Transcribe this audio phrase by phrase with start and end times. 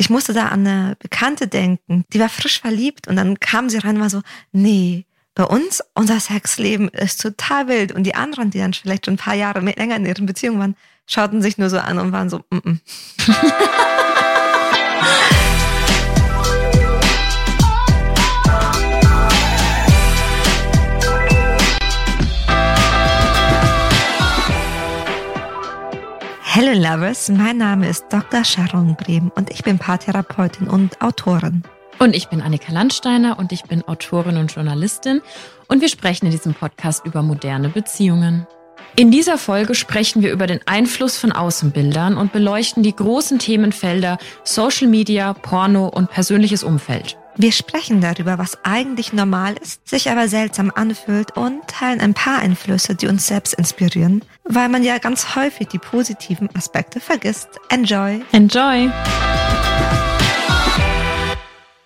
[0.00, 3.76] ich musste da an eine Bekannte denken, die war frisch verliebt und dann kam sie
[3.76, 7.92] rein und war so, nee, bei uns, unser Sexleben ist total wild.
[7.92, 10.74] Und die anderen, die dann vielleicht schon ein paar Jahre länger in ihren Beziehungen waren,
[11.06, 12.78] schauten sich nur so an und waren so, mm -mm.
[26.62, 28.44] Hello Lovers, mein Name ist Dr.
[28.44, 31.62] Sharon Brehm und ich bin Paartherapeutin und Autorin.
[31.98, 35.22] Und ich bin Annika Landsteiner und ich bin Autorin und Journalistin
[35.68, 38.46] und wir sprechen in diesem Podcast über moderne Beziehungen.
[38.94, 44.18] In dieser Folge sprechen wir über den Einfluss von Außenbildern und beleuchten die großen Themenfelder
[44.44, 47.16] Social Media, Porno und persönliches Umfeld.
[47.42, 52.40] Wir sprechen darüber, was eigentlich normal ist, sich aber seltsam anfühlt und teilen ein paar
[52.40, 57.48] Einflüsse, die uns selbst inspirieren, weil man ja ganz häufig die positiven Aspekte vergisst.
[57.70, 58.20] Enjoy!
[58.32, 58.90] Enjoy!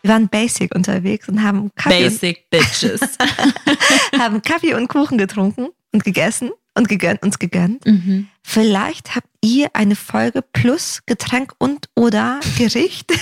[0.02, 3.00] Wir waren basic unterwegs und haben Kaffee Basic Bitches.
[4.18, 7.86] haben Kaffee und Kuchen getrunken und gegessen und gegönnt, uns gegönnt.
[7.86, 8.26] Mhm.
[8.42, 13.12] Vielleicht habt ihr eine Folge plus Getränk und oder Gericht.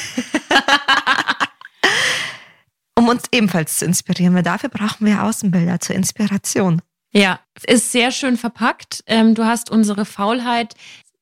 [3.03, 6.83] Um uns ebenfalls zu inspirieren, weil dafür brauchen wir Außenbilder zur Inspiration.
[7.13, 9.05] Ja, ist sehr schön verpackt.
[9.07, 10.75] Ähm, du hast unsere Faulheit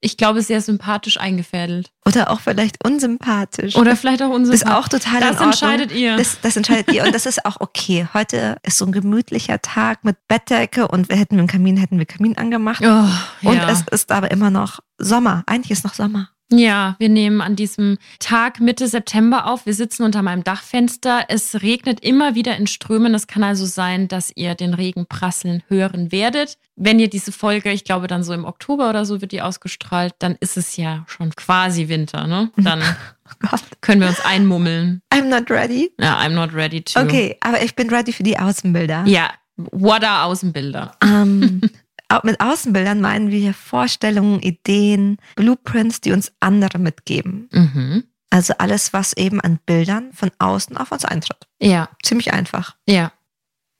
[0.02, 1.92] ich glaube, sehr sympathisch eingefädelt.
[2.06, 3.76] Oder auch vielleicht unsympathisch.
[3.76, 4.62] Oder vielleicht auch unsympathisch.
[4.62, 6.16] Ist auch total Das entscheidet ihr.
[6.16, 7.04] Das, das, entscheidet ihr.
[7.04, 8.08] Und das ist auch okay.
[8.14, 12.06] Heute ist so ein gemütlicher Tag mit Bettdecke und wir hätten einen Kamin, hätten wir
[12.06, 12.82] Kamin angemacht.
[12.82, 15.42] Oh, und es ist aber immer noch Sommer.
[15.46, 16.30] Eigentlich ist noch Sommer.
[16.52, 19.66] Ja, wir nehmen an diesem Tag Mitte September auf.
[19.66, 21.26] Wir sitzen unter meinem Dachfenster.
[21.28, 23.14] Es regnet immer wieder in Strömen.
[23.14, 26.58] Es kann also sein, dass ihr den Regen prasseln hören werdet.
[26.74, 30.14] Wenn ihr diese Folge, ich glaube dann so im Oktober oder so wird die ausgestrahlt,
[30.18, 32.50] dann ist es ja schon quasi Winter, ne?
[32.56, 32.82] Dann
[33.52, 35.02] oh können wir uns einmummeln.
[35.12, 35.92] I'm not ready.
[36.00, 37.00] Ja, I'm not ready too.
[37.00, 39.04] Okay, aber ich bin ready für die Außenbilder.
[39.06, 40.92] Ja, what are Außenbilder?
[41.04, 41.60] Um,
[42.24, 47.48] mit Außenbildern meinen wir hier Vorstellungen, Ideen, Blueprints, die uns andere mitgeben.
[47.52, 48.04] Mhm.
[48.30, 51.48] Also alles, was eben an Bildern von außen auf uns eintritt.
[51.60, 51.88] Ja.
[52.02, 52.76] Ziemlich einfach.
[52.86, 53.12] Ja.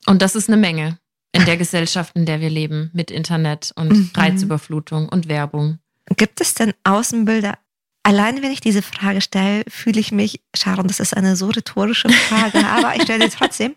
[0.06, 0.98] Und das ist eine Menge
[1.32, 4.10] in der Gesellschaft, in der wir leben, mit Internet und mhm.
[4.14, 5.78] Reizüberflutung und Werbung.
[6.16, 7.58] Gibt es denn Außenbilder?
[8.02, 12.08] Allein wenn ich diese Frage stelle, fühle ich mich, Sharon, das ist eine so rhetorische
[12.08, 13.76] Frage, aber ich stelle sie trotzdem.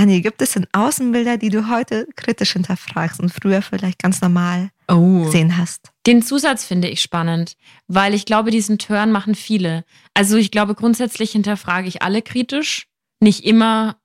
[0.00, 4.70] Anni, gibt es denn Außenbilder, die du heute kritisch hinterfragst und früher vielleicht ganz normal
[4.88, 5.24] oh.
[5.24, 5.90] gesehen hast?
[6.06, 7.56] Den Zusatz finde ich spannend,
[7.86, 9.84] weil ich glaube, diesen Turn machen viele.
[10.14, 12.86] Also ich glaube, grundsätzlich hinterfrage ich alle kritisch,
[13.20, 13.96] nicht immer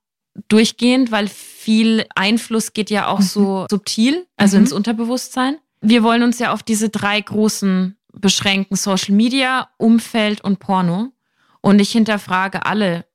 [0.48, 3.24] durchgehend, weil viel Einfluss geht ja auch mhm.
[3.24, 4.64] so subtil, also mhm.
[4.64, 5.56] ins Unterbewusstsein.
[5.80, 11.12] Wir wollen uns ja auf diese drei großen beschränken, Social Media, Umfeld und Porno.
[11.62, 13.06] Und ich hinterfrage alle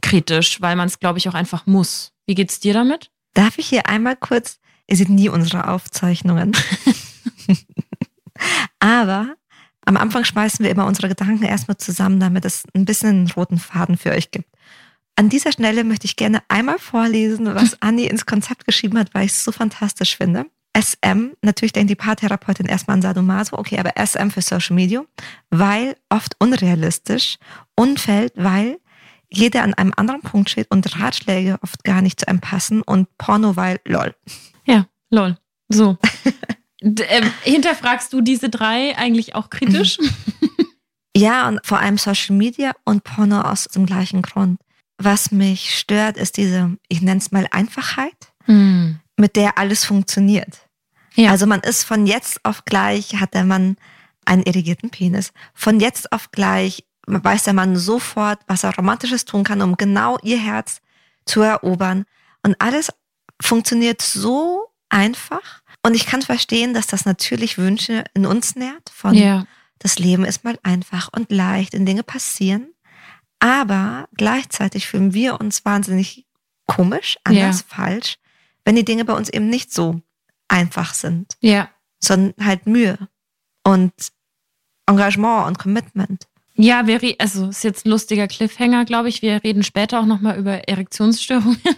[0.00, 2.12] kritisch, weil man es, glaube ich, auch einfach muss.
[2.26, 3.10] Wie geht's dir damit?
[3.34, 6.56] Darf ich hier einmal kurz, ihr seht nie unsere Aufzeichnungen.
[8.78, 9.34] Aber
[9.84, 13.58] am Anfang schmeißen wir immer unsere Gedanken erstmal zusammen, damit es ein bisschen einen roten
[13.58, 14.48] Faden für euch gibt.
[15.16, 19.26] An dieser Stelle möchte ich gerne einmal vorlesen, was Anni ins Konzept geschrieben hat, weil
[19.26, 20.46] ich es so fantastisch finde.
[20.78, 25.02] SM, natürlich denkt die Paartherapeutin erstmal an Sadomaso, okay, aber SM für Social Media,
[25.50, 27.38] weil oft unrealistisch,
[27.74, 28.78] Unfeld, weil
[29.30, 33.06] jeder an einem anderen Punkt steht und Ratschläge oft gar nicht zu einem passen und
[33.16, 34.14] Porno, weil lol.
[34.66, 35.38] Ja, lol.
[35.68, 35.98] So.
[36.80, 39.98] äh, hinterfragst du diese drei eigentlich auch kritisch?
[41.16, 44.60] ja, und vor allem Social Media und Porno aus dem gleichen Grund.
[44.98, 48.98] Was mich stört, ist diese, ich nenne es mal Einfachheit, hm.
[49.16, 50.68] mit der alles funktioniert.
[51.14, 51.30] Ja.
[51.30, 53.76] Also man ist von jetzt auf gleich, hat der Mann
[54.24, 55.32] einen irrigierten Penis.
[55.54, 60.18] Von jetzt auf gleich weiß der Mann sofort, was er Romantisches tun kann, um genau
[60.22, 60.80] ihr Herz
[61.24, 62.04] zu erobern.
[62.42, 62.92] Und alles
[63.40, 65.62] funktioniert so einfach.
[65.82, 69.46] Und ich kann verstehen, dass das natürlich Wünsche in uns nährt von ja.
[69.78, 72.68] das Leben ist mal einfach und leicht, in Dinge passieren.
[73.38, 76.26] Aber gleichzeitig fühlen wir uns wahnsinnig
[76.66, 77.76] komisch, anders, ja.
[77.76, 78.16] falsch,
[78.64, 80.02] wenn die Dinge bei uns eben nicht so
[80.48, 81.36] einfach sind.
[81.40, 81.70] Ja.
[82.02, 82.98] Sondern halt Mühe
[83.64, 83.92] und
[84.86, 86.26] Engagement und Commitment.
[86.60, 89.22] Ja, wir also ist jetzt ein lustiger Cliffhanger, glaube ich.
[89.22, 91.60] Wir reden später auch nochmal über Erektionsstörungen.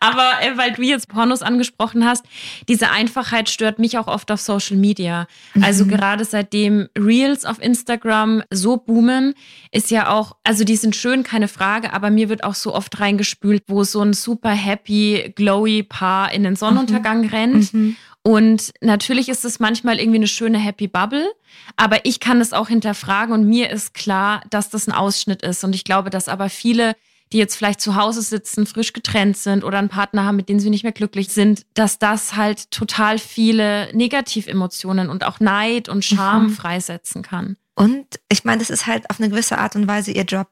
[0.00, 2.24] Aber äh, weil du jetzt Pornos angesprochen hast,
[2.68, 5.26] diese Einfachheit stört mich auch oft auf Social Media.
[5.60, 5.90] Also mhm.
[5.90, 9.34] gerade seitdem Reels auf Instagram so boomen,
[9.70, 12.98] ist ja auch, also die sind schön, keine Frage, aber mir wird auch so oft
[12.98, 17.28] reingespült, wo so ein super happy, glowy Paar in den Sonnenuntergang mhm.
[17.28, 17.74] rennt.
[17.74, 17.96] Mhm.
[18.22, 21.32] Und natürlich ist es manchmal irgendwie eine schöne Happy Bubble,
[21.76, 25.64] aber ich kann es auch hinterfragen und mir ist klar, dass das ein Ausschnitt ist.
[25.64, 26.96] Und ich glaube, dass aber viele,
[27.32, 30.60] die jetzt vielleicht zu Hause sitzen, frisch getrennt sind oder einen Partner haben, mit dem
[30.60, 36.04] sie nicht mehr glücklich sind, dass das halt total viele Negativemotionen und auch Neid und
[36.04, 36.50] Scham mhm.
[36.50, 37.56] freisetzen kann.
[37.74, 40.48] Und ich meine, das ist halt auf eine gewisse Art und Weise ihr Job.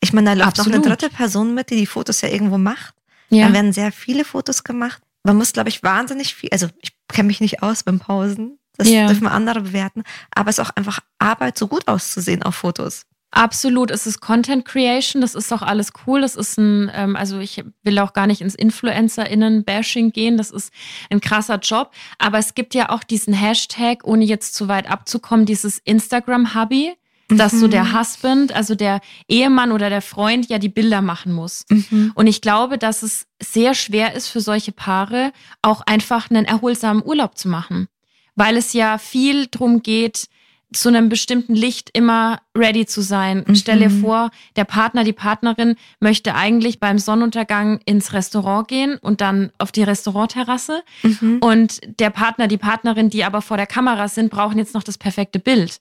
[0.00, 0.78] Ich meine, da läuft Absolut.
[0.78, 2.94] noch eine dritte Person mit, die die Fotos ja irgendwo macht.
[3.30, 3.44] Ja.
[3.44, 5.02] Dann werden sehr viele Fotos gemacht.
[5.28, 8.58] Man muss, glaube ich, wahnsinnig viel, also ich kenne mich nicht aus beim Pausen.
[8.78, 9.08] Das ja.
[9.08, 10.02] dürfen andere bewerten.
[10.34, 13.02] Aber es ist auch einfach Arbeit, so gut auszusehen auf Fotos.
[13.30, 16.22] Absolut, es ist Content Creation, das ist auch alles cool.
[16.22, 20.72] Das ist ein, ähm, also ich will auch gar nicht ins InfluencerInnen-Bashing gehen, das ist
[21.10, 21.92] ein krasser Job.
[22.18, 26.94] Aber es gibt ja auch diesen Hashtag, ohne jetzt zu weit abzukommen, dieses Instagram-Hubby
[27.28, 27.58] dass mhm.
[27.58, 27.98] so der mhm.
[27.98, 31.64] Husband, also der Ehemann oder der Freund ja die Bilder machen muss.
[31.68, 32.12] Mhm.
[32.14, 35.32] Und ich glaube, dass es sehr schwer ist für solche Paare,
[35.62, 37.88] auch einfach einen erholsamen Urlaub zu machen.
[38.34, 40.28] Weil es ja viel drum geht,
[40.72, 43.44] zu einem bestimmten Licht immer ready zu sein.
[43.46, 43.54] Mhm.
[43.54, 49.22] Stell dir vor, der Partner, die Partnerin möchte eigentlich beim Sonnenuntergang ins Restaurant gehen und
[49.22, 50.82] dann auf die Restaurantterrasse.
[51.02, 51.38] Mhm.
[51.40, 54.98] Und der Partner, die Partnerin, die aber vor der Kamera sind, brauchen jetzt noch das
[54.98, 55.80] perfekte Bild.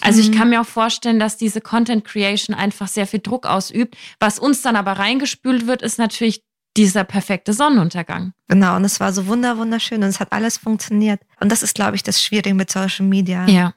[0.00, 0.34] Also ich mhm.
[0.34, 3.96] kann mir auch vorstellen, dass diese Content Creation einfach sehr viel Druck ausübt.
[4.20, 6.42] Was uns dann aber reingespült wird, ist natürlich
[6.76, 8.32] dieser perfekte Sonnenuntergang.
[8.48, 11.20] Genau, und es war so wunder wunderschön und es hat alles funktioniert.
[11.40, 13.46] Und das ist, glaube ich, das Schwierige mit Social Media.
[13.46, 13.74] Ja.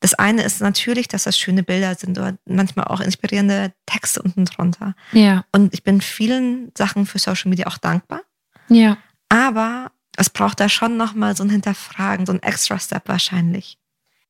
[0.00, 4.44] Das eine ist natürlich, dass das schöne Bilder sind oder manchmal auch inspirierende Texte unten
[4.44, 4.94] drunter.
[5.12, 5.44] Ja.
[5.52, 8.22] Und ich bin vielen Sachen für Social Media auch dankbar.
[8.68, 8.96] Ja.
[9.28, 13.77] Aber es braucht da schon nochmal so ein Hinterfragen, so ein extra Step wahrscheinlich.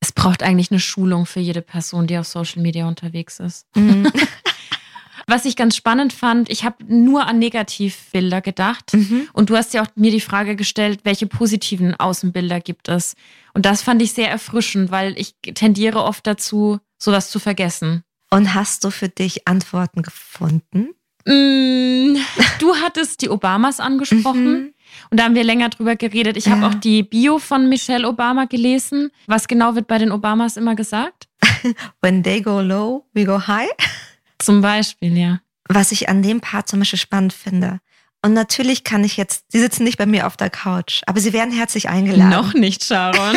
[0.01, 3.67] Es braucht eigentlich eine Schulung für jede Person, die auf Social Media unterwegs ist.
[3.75, 4.11] Mhm.
[5.27, 8.95] Was ich ganz spannend fand, ich habe nur an Negativbilder gedacht.
[8.95, 9.29] Mhm.
[9.35, 13.15] Und du hast ja auch mir die Frage gestellt, welche positiven Außenbilder gibt es?
[13.53, 18.05] Und das fand ich sehr erfrischend, weil ich tendiere oft dazu, sowas zu vergessen.
[18.31, 20.95] Und hast du für dich Antworten gefunden?
[21.27, 22.17] Mm,
[22.59, 24.53] du hattest die Obamas angesprochen.
[24.53, 24.75] Mhm.
[25.11, 26.37] Und da haben wir länger drüber geredet.
[26.37, 29.11] Ich habe auch die Bio von Michelle Obama gelesen.
[29.27, 31.29] Was genau wird bei den Obamas immer gesagt?
[32.03, 33.69] When they go low, we go high.
[34.39, 35.41] Zum Beispiel, ja.
[35.69, 37.81] Was ich an dem Part zum Beispiel spannend finde.
[38.23, 41.33] Und natürlich kann ich jetzt, sie sitzen nicht bei mir auf der Couch, aber sie
[41.33, 42.31] werden herzlich eingeladen.
[42.31, 43.37] Noch nicht, Sharon.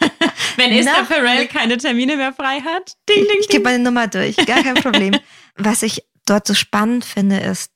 [0.56, 2.94] Wenn Esther Perel keine Termine mehr frei hat.
[3.08, 3.38] Ding, ding, ding.
[3.40, 5.16] Ich gebe meine Nummer durch, gar kein Problem.
[5.56, 7.70] Was ich dort so spannend finde, ist,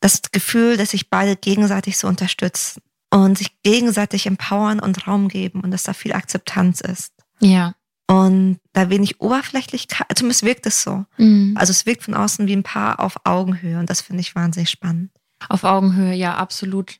[0.00, 5.60] das Gefühl, dass sich beide gegenseitig so unterstützen und sich gegenseitig empowern und Raum geben
[5.60, 7.12] und dass da viel Akzeptanz ist.
[7.40, 7.74] Ja.
[8.06, 11.04] Und da wenig Oberflächlichkeit, zumindest wirkt es so.
[11.16, 11.54] Mhm.
[11.56, 14.70] Also es wirkt von außen wie ein Paar auf Augenhöhe und das finde ich wahnsinnig
[14.70, 15.10] spannend.
[15.48, 16.96] Auf Augenhöhe, ja, absolut.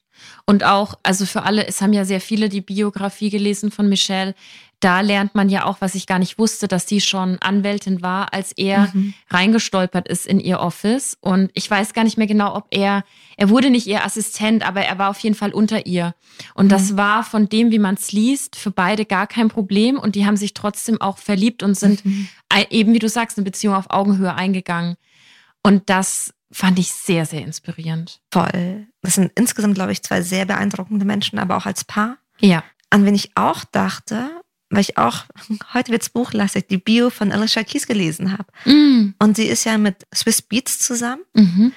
[0.47, 4.35] Und auch, also für alle, es haben ja sehr viele die Biografie gelesen von Michelle.
[4.81, 8.33] Da lernt man ja auch, was ich gar nicht wusste, dass sie schon Anwältin war,
[8.33, 9.13] als er mhm.
[9.29, 11.19] reingestolpert ist in ihr Office.
[11.21, 13.05] Und ich weiß gar nicht mehr genau, ob er,
[13.37, 16.15] er wurde nicht ihr Assistent, aber er war auf jeden Fall unter ihr.
[16.55, 16.71] Und mhm.
[16.71, 19.99] das war von dem, wie man es liest, für beide gar kein Problem.
[19.99, 22.29] Und die haben sich trotzdem auch verliebt und sind mhm.
[22.71, 24.97] eben, wie du sagst, eine Beziehung auf Augenhöhe eingegangen.
[25.63, 28.21] Und das fand ich sehr, sehr inspirierend.
[28.33, 28.87] Voll.
[29.03, 32.17] Das sind insgesamt, glaube ich, zwei sehr beeindruckende Menschen, aber auch als Paar.
[32.41, 32.65] Ja.
[32.91, 34.31] An wen ich auch dachte,
[34.71, 35.25] weil ich auch
[35.75, 38.47] heute wird's buchlastig die Bio von Alicia Keys gelesen habe.
[38.65, 39.15] Mm.
[39.19, 41.23] Und sie ist ja mit Swiss Beats zusammen.
[41.35, 41.73] Mhm.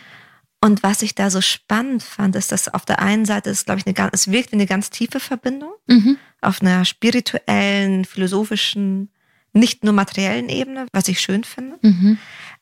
[0.62, 3.82] Und was ich da so spannend fand, ist, dass auf der einen Seite ist, glaube
[3.82, 6.18] ich, eine, es wirkt wie eine ganz tiefe Verbindung mhm.
[6.40, 9.12] auf einer spirituellen, philosophischen,
[9.52, 11.78] nicht nur materiellen Ebene, was ich schön finde.
[11.82, 12.18] Mhm.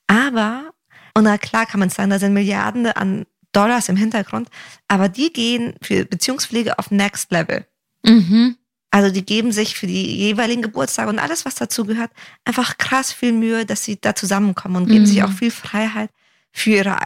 [0.08, 0.74] Aber
[1.14, 4.50] und na klar kann man sagen, da sind Milliarden an Dollars im Hintergrund,
[4.88, 7.66] aber die gehen für Beziehungspflege auf Next Level.
[8.04, 8.58] Mhm.
[8.92, 12.12] Also die geben sich für die jeweiligen Geburtstage und alles, was dazu gehört,
[12.44, 15.06] einfach krass viel Mühe, dass sie da zusammenkommen und geben mhm.
[15.06, 16.10] sich auch viel Freiheit
[16.52, 16.98] für ihre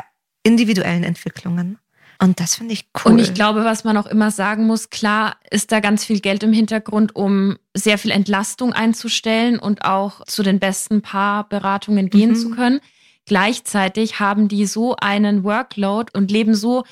[0.43, 1.77] individuellen Entwicklungen.
[2.19, 3.11] Und das finde ich cool.
[3.11, 6.43] Und ich glaube, was man auch immer sagen muss, klar ist da ganz viel Geld
[6.43, 12.35] im Hintergrund, um sehr viel Entlastung einzustellen und auch zu den besten Paarberatungen gehen mhm.
[12.35, 12.79] zu können.
[13.25, 16.83] Gleichzeitig haben die so einen Workload und leben so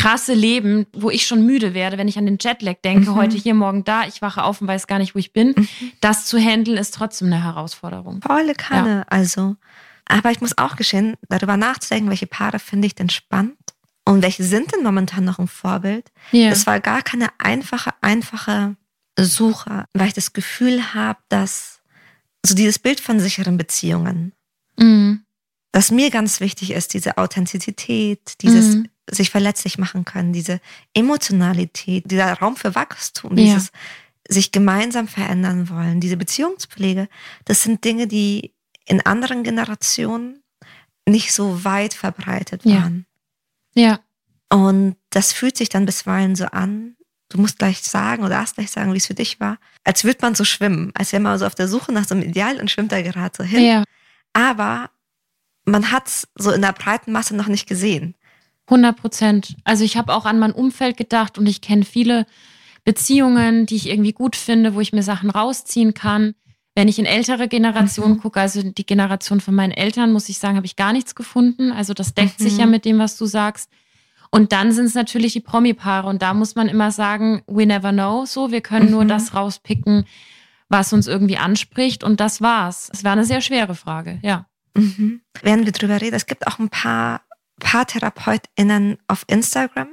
[0.00, 3.14] krasse Leben, wo ich schon müde werde, wenn ich an den Jetlag denke, mhm.
[3.16, 5.54] heute hier, morgen da, ich wache auf und weiß gar nicht, wo ich bin.
[5.56, 5.68] Mhm.
[6.00, 8.22] Das zu handeln ist trotzdem eine Herausforderung.
[8.22, 9.04] Volle Kanne, ja.
[9.08, 9.56] also.
[10.06, 13.58] Aber ich muss auch geschehen, darüber nachzudenken, welche Paare finde ich denn spannend
[14.04, 16.10] und welche sind denn momentan noch ein Vorbild.
[16.32, 16.50] Ja.
[16.50, 18.76] Das war gar keine einfache, einfache
[19.18, 21.80] Suche, weil ich das Gefühl habe, dass
[22.44, 24.32] so dieses Bild von sicheren Beziehungen,
[24.76, 25.24] mhm
[25.72, 28.88] dass mir ganz wichtig ist, diese Authentizität, dieses mhm.
[29.10, 30.60] Sich verletzlich machen können, diese
[30.94, 34.34] Emotionalität, dieser Raum für Wachstum, dieses ja.
[34.34, 37.08] sich gemeinsam verändern wollen, diese Beziehungspflege,
[37.44, 38.54] das sind Dinge, die
[38.86, 40.42] in anderen Generationen
[41.06, 43.06] nicht so weit verbreitet waren.
[43.74, 43.82] Ja.
[43.82, 44.00] ja.
[44.52, 46.96] Und das fühlt sich dann bisweilen so an,
[47.28, 50.18] du musst gleich sagen oder hast gleich sagen, wie es für dich war, als würde
[50.22, 52.70] man so schwimmen, als wäre man so auf der Suche nach so einem Ideal und
[52.70, 53.64] schwimmt da gerade so hin.
[53.64, 53.84] Ja.
[54.32, 54.90] Aber
[55.64, 58.16] man hat es so in der breiten Masse noch nicht gesehen.
[58.70, 59.56] 100 Prozent.
[59.64, 62.26] Also ich habe auch an mein Umfeld gedacht und ich kenne viele
[62.84, 66.34] Beziehungen, die ich irgendwie gut finde, wo ich mir Sachen rausziehen kann.
[66.74, 68.20] Wenn ich in ältere Generationen mhm.
[68.20, 71.72] gucke, also die Generation von meinen Eltern, muss ich sagen, habe ich gar nichts gefunden.
[71.72, 72.44] Also das deckt mhm.
[72.44, 73.70] sich ja mit dem, was du sagst.
[74.30, 77.90] Und dann sind es natürlich die Promi-Paare und da muss man immer sagen, we never
[77.90, 78.24] know.
[78.24, 78.92] So, wir können mhm.
[78.92, 80.04] nur das rauspicken,
[80.68, 82.88] was uns irgendwie anspricht und das war's.
[82.92, 84.46] Es war eine sehr schwere Frage, ja.
[84.74, 85.20] Mhm.
[85.42, 87.22] Während wir drüber reden, es gibt auch ein paar
[87.60, 89.88] PaartherapeutInnen auf Instagram,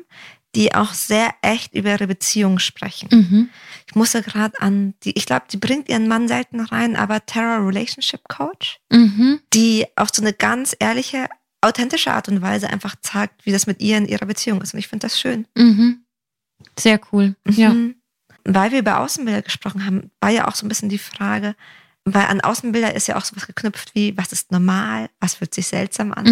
[0.55, 3.09] die auch sehr echt über ihre Beziehung sprechen.
[3.11, 3.49] Mhm.
[3.87, 7.67] Ich musste gerade an die, ich glaube, die bringt ihren Mann selten rein, aber Terror
[7.67, 9.39] Relationship Coach, mhm.
[9.53, 11.27] die auf so eine ganz ehrliche,
[11.61, 14.73] authentische Art und Weise einfach zeigt, wie das mit ihr in ihrer Beziehung ist.
[14.73, 15.45] Und ich finde das schön.
[15.55, 16.03] Mhm.
[16.79, 17.35] Sehr cool.
[17.47, 17.69] Ja.
[17.69, 17.95] Mhm.
[18.43, 21.55] Weil wir über Außenbilder gesprochen haben, war ja auch so ein bisschen die Frage,
[22.05, 25.67] weil an Außenbilder ist ja auch sowas geknüpft wie, was ist normal, was fühlt sich
[25.67, 26.25] seltsam an.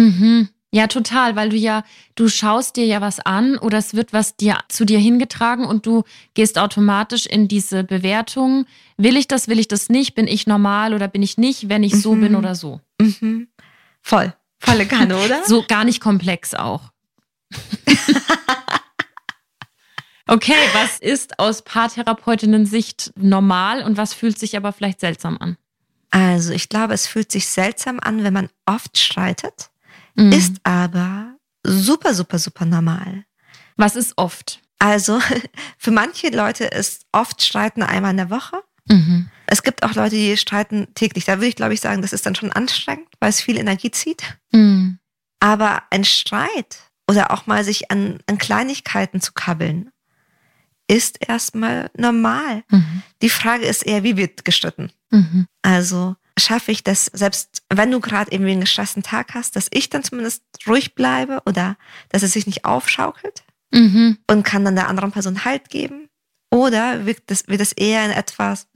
[0.76, 0.80] Mhm.
[0.80, 4.36] Ja, total, weil du ja, du schaust dir ja was an oder es wird was
[4.36, 6.04] dir zu dir hingetragen und du
[6.34, 8.66] gehst automatisch in diese Bewertung.
[8.98, 10.14] Will ich das, will ich das nicht?
[10.14, 12.00] Bin ich normal oder bin ich nicht, wenn ich mhm.
[12.00, 12.80] so bin oder so?
[13.00, 13.48] Mhm.
[14.02, 14.34] Voll.
[14.58, 15.44] Volle Kanne, oder?
[15.44, 16.82] so gar nicht komplex auch.
[20.26, 25.56] okay, was ist aus Paartherapeutinnen-Sicht normal und was fühlt sich aber vielleicht seltsam an?
[26.10, 29.70] Also, ich glaube, es fühlt sich seltsam an, wenn man oft streitet
[30.16, 30.32] mhm.
[30.32, 33.24] ist aber super, super, super normal.
[33.76, 34.60] Was ist oft?
[34.78, 35.20] Also
[35.78, 38.62] für manche Leute ist oft Streiten einmal in der Woche.
[38.88, 39.28] Mhm.
[39.46, 41.24] Es gibt auch Leute, die streiten täglich.
[41.24, 43.90] Da würde ich, glaube ich, sagen, das ist dann schon anstrengend, weil es viel Energie
[43.90, 44.22] zieht.
[44.52, 44.98] Mhm.
[45.40, 49.90] Aber ein Streit oder auch mal sich an, an Kleinigkeiten zu kabbeln,
[50.88, 52.64] ist erstmal normal.
[52.70, 53.02] Mhm.
[53.22, 54.92] Die Frage ist eher, wie wird gestritten?
[55.10, 55.46] Mhm.
[55.62, 59.88] Also schaffe ich das, selbst wenn du gerade irgendwie einen gestressten Tag hast, dass ich
[59.88, 61.76] dann zumindest ruhig bleibe oder
[62.10, 64.18] dass es sich nicht aufschaukelt mhm.
[64.26, 66.08] und kann dann der anderen Person Halt geben?
[66.50, 68.68] Oder wird das, wird das eher in etwas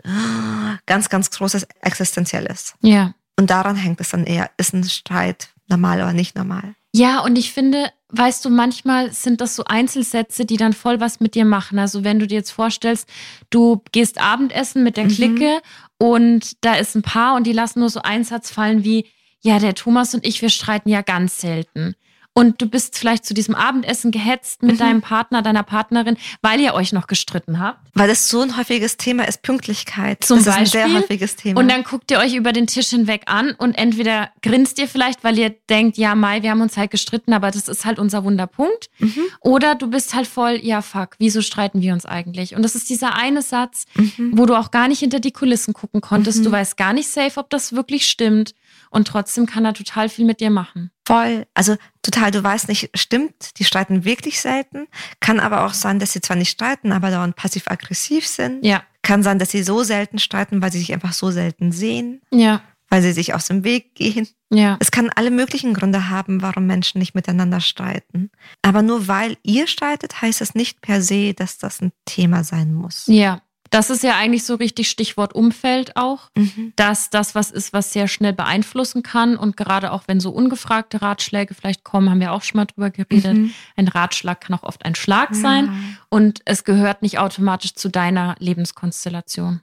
[0.87, 2.75] ganz, ganz Großes Existenzielles?
[2.81, 3.15] Ja.
[3.39, 6.75] Und daran hängt es dann eher, ist ein Streit normal oder nicht normal?
[6.93, 11.21] Ja, und ich finde, weißt du, manchmal sind das so Einzelsätze, die dann voll was
[11.21, 11.79] mit dir machen.
[11.79, 13.09] Also wenn du dir jetzt vorstellst,
[13.51, 15.09] du gehst Abendessen mit der mhm.
[15.09, 15.63] Clique
[16.01, 19.07] und da ist ein Paar und die lassen nur so einen Satz fallen wie,
[19.43, 21.95] ja, der Thomas und ich, wir streiten ja ganz selten
[22.33, 24.79] und du bist vielleicht zu diesem Abendessen gehetzt mit mhm.
[24.79, 27.81] deinem Partner, deiner Partnerin, weil ihr euch noch gestritten habt.
[27.95, 30.23] Weil das so ein häufiges Thema ist, Pünktlichkeit.
[30.23, 30.63] Zum das Beispiel.
[30.63, 31.61] ist ein sehr häufiges Thema.
[31.61, 35.25] Und dann guckt ihr euch über den Tisch hinweg an und entweder grinst ihr vielleicht,
[35.25, 38.23] weil ihr denkt, ja, Mai, wir haben uns halt gestritten, aber das ist halt unser
[38.23, 38.91] Wunderpunkt.
[39.01, 39.23] Mhm.
[39.41, 42.55] Oder du bist halt voll, ja, fuck, wieso streiten wir uns eigentlich?
[42.55, 44.33] Und das ist dieser eine Satz, mhm.
[44.35, 46.45] wo du auch gar nicht hinter die Kulissen gucken konntest.
[46.45, 46.55] Du mhm.
[46.55, 48.55] weißt gar nicht safe, ob das wirklich stimmt.
[48.91, 50.91] Und trotzdem kann er total viel mit dir machen.
[51.11, 51.47] Voll.
[51.55, 54.87] Also total, du weißt nicht, stimmt, die streiten wirklich selten.
[55.19, 58.65] Kann aber auch sein, dass sie zwar nicht streiten, aber dauernd passiv-aggressiv sind.
[58.65, 58.83] Ja.
[59.03, 62.23] Kann sein, dass sie so selten streiten, weil sie sich einfach so selten sehen.
[62.31, 62.63] Ja.
[62.89, 64.29] Weil sie sich aus dem Weg gehen.
[64.51, 64.77] Ja.
[64.81, 68.31] Es kann alle möglichen Gründe haben, warum Menschen nicht miteinander streiten.
[68.63, 72.73] Aber nur weil ihr streitet, heißt es nicht per se, dass das ein Thema sein
[72.73, 73.05] muss.
[73.07, 73.43] Ja.
[73.71, 76.73] Das ist ja eigentlich so richtig Stichwort Umfeld auch, mhm.
[76.75, 79.37] dass das was ist, was sehr schnell beeinflussen kann.
[79.37, 82.91] Und gerade auch wenn so ungefragte Ratschläge vielleicht kommen, haben wir auch schon mal drüber
[82.91, 83.37] geredet.
[83.37, 83.55] Mhm.
[83.77, 85.73] Ein Ratschlag kann auch oft ein Schlag sein ja.
[86.09, 89.61] und es gehört nicht automatisch zu deiner Lebenskonstellation.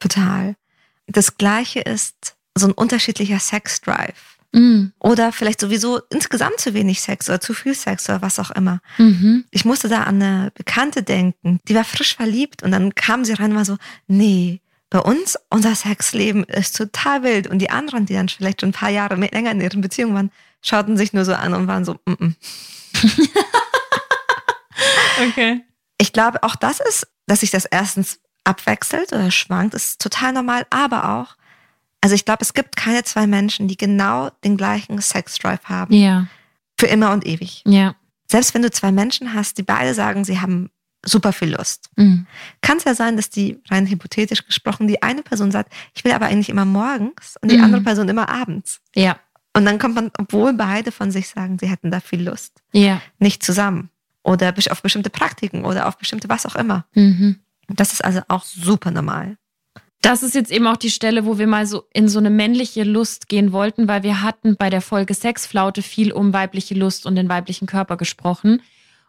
[0.00, 0.54] Total.
[1.06, 4.38] Das Gleiche ist so ein unterschiedlicher Sexdrive.
[4.52, 4.92] Mhm.
[4.98, 8.80] Oder vielleicht sowieso insgesamt zu wenig Sex oder zu viel Sex oder was auch immer.
[8.98, 9.44] Mhm.
[9.50, 13.34] Ich musste da an eine Bekannte denken, die war frisch verliebt und dann kam sie
[13.34, 13.76] rein und war so,
[14.08, 17.46] nee, bei uns, unser Sexleben ist total wild.
[17.46, 20.14] Und die anderen, die dann vielleicht schon ein paar Jahre mehr, länger in ihren Beziehungen
[20.14, 22.34] waren, schauten sich nur so an und waren so, mm -mm.
[25.28, 25.64] okay.
[25.98, 30.66] Ich glaube, auch das ist, dass sich das erstens abwechselt oder schwankt, ist total normal,
[30.70, 31.36] aber auch,
[32.00, 35.94] also ich glaube, es gibt keine zwei Menschen, die genau den gleichen Sexdrive haben.
[35.94, 36.26] Ja.
[36.78, 37.62] Für immer und ewig.
[37.66, 37.94] Ja.
[38.26, 40.70] Selbst wenn du zwei Menschen hast, die beide sagen, sie haben
[41.04, 41.90] super viel Lust.
[41.96, 42.26] Mhm.
[42.60, 46.12] Kann es ja sein, dass die, rein hypothetisch gesprochen, die eine Person sagt, ich will
[46.12, 47.64] aber eigentlich immer morgens und die mhm.
[47.64, 48.80] andere Person immer abends.
[48.94, 49.18] Ja.
[49.54, 53.02] Und dann kommt man, obwohl beide von sich sagen, sie hätten da viel Lust, ja.
[53.18, 53.90] nicht zusammen.
[54.22, 56.84] Oder auf bestimmte Praktiken oder auf bestimmte was auch immer.
[56.94, 57.40] Mhm.
[57.68, 59.38] Das ist also auch super normal.
[60.02, 62.84] Das ist jetzt eben auch die Stelle, wo wir mal so in so eine männliche
[62.84, 67.16] Lust gehen wollten, weil wir hatten bei der Folge Sexflaute viel um weibliche Lust und
[67.16, 68.62] den weiblichen Körper gesprochen.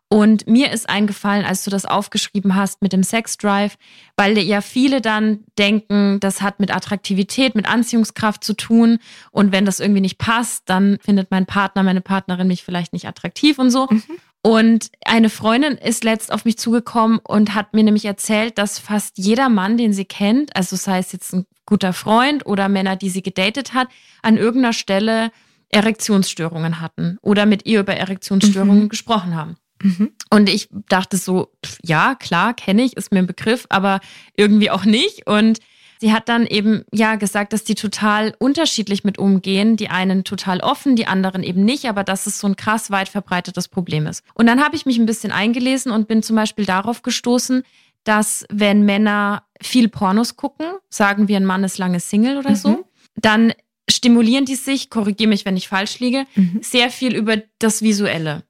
[0.10, 3.78] Und mir ist eingefallen, als du das aufgeschrieben hast mit dem Sexdrive,
[4.18, 9.00] weil ja viele dann denken, das hat mit Attraktivität, mit Anziehungskraft zu tun.
[9.32, 13.08] Und wenn das irgendwie nicht passt, dann findet mein Partner, meine Partnerin mich vielleicht nicht
[13.08, 13.88] attraktiv und so.
[13.90, 14.04] Mhm.
[14.44, 19.18] Und eine Freundin ist letzt auf mich zugekommen und hat mir nämlich erzählt, dass fast
[19.18, 23.10] jeder Mann, den sie kennt, also sei es jetzt ein guter Freund oder Männer, die
[23.10, 23.88] sie gedatet hat,
[24.24, 25.32] an irgendeiner Stelle
[25.70, 28.90] Erektionsstörungen hatten oder mit ihr über Erektionsstörungen mhm.
[28.90, 29.58] gesprochen haben.
[29.84, 30.12] Mhm.
[30.30, 31.52] Und ich dachte so,
[31.84, 34.00] ja, klar, kenne ich, ist mir ein Begriff, aber
[34.36, 35.28] irgendwie auch nicht.
[35.28, 35.60] Und
[36.02, 39.78] sie hat dann eben ja gesagt, dass die total unterschiedlich mit umgehen.
[39.78, 43.08] Die einen total offen, die anderen eben nicht, aber dass es so ein krass weit
[43.08, 44.24] verbreitetes Problem ist.
[44.34, 47.64] Und dann habe ich mich ein bisschen eingelesen und bin zum Beispiel darauf gestoßen,
[48.04, 52.56] dass wenn Männer viel Pornos gucken, sagen wir, ein Mann ist lange Single oder mhm.
[52.56, 53.54] so, dann
[53.88, 56.60] stimulieren die sich, korrigiere mich, wenn ich falsch liege, mhm.
[56.64, 58.42] sehr viel über das Visuelle.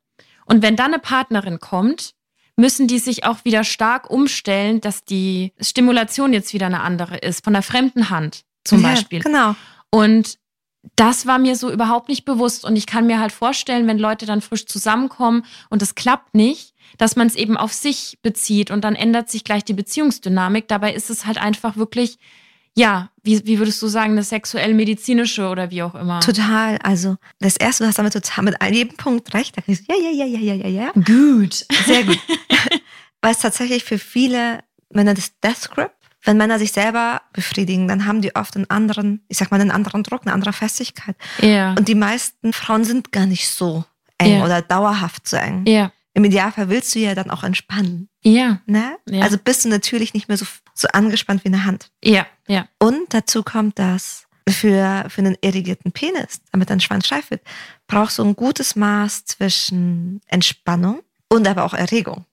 [0.45, 2.13] Und wenn dann eine Partnerin kommt,
[2.57, 7.43] müssen die sich auch wieder stark umstellen, dass die Stimulation jetzt wieder eine andere ist,
[7.43, 9.21] von der fremden Hand zum ja, Beispiel.
[9.21, 9.55] Genau.
[9.89, 10.37] Und
[10.95, 12.65] das war mir so überhaupt nicht bewusst.
[12.65, 16.73] Und ich kann mir halt vorstellen, wenn Leute dann frisch zusammenkommen und es klappt nicht,
[16.97, 20.67] dass man es eben auf sich bezieht und dann ändert sich gleich die Beziehungsdynamik.
[20.67, 22.17] Dabei ist es halt einfach wirklich
[22.75, 26.21] ja, wie, wie würdest du sagen, eine sexuell-medizinische oder wie auch immer?
[26.21, 26.77] Total.
[26.79, 29.57] Also das erste, du hast damit total mit jedem Punkt recht.
[29.57, 30.91] Da kriegst du, ja, ja, ja, ja, ja, ja.
[30.93, 31.65] Gut.
[31.85, 32.19] Sehr gut.
[33.21, 34.59] Weil es tatsächlich für viele
[34.89, 35.91] Männer das Death Grip,
[36.23, 39.71] wenn Männer sich selber befriedigen, dann haben die oft einen anderen, ich sag mal, einen
[39.71, 41.15] anderen Druck, eine andere Festigkeit.
[41.41, 41.73] Ja.
[41.73, 43.83] Und die meisten Frauen sind gar nicht so
[44.17, 44.45] eng ja.
[44.45, 45.65] oder dauerhaft so eng.
[45.65, 45.91] Ja.
[46.13, 48.09] Im Idealfall willst du ja dann auch entspannen.
[48.21, 48.61] Ja.
[48.65, 48.97] Ne?
[49.09, 49.21] ja.
[49.23, 51.89] Also bist du natürlich nicht mehr so, so angespannt wie eine Hand.
[52.03, 52.67] Ja, ja.
[52.79, 57.41] Und dazu kommt, dass für, für einen irrigierten Penis, damit dein Schwanz steif wird,
[57.87, 62.25] brauchst du ein gutes Maß zwischen Entspannung und aber auch Erregung.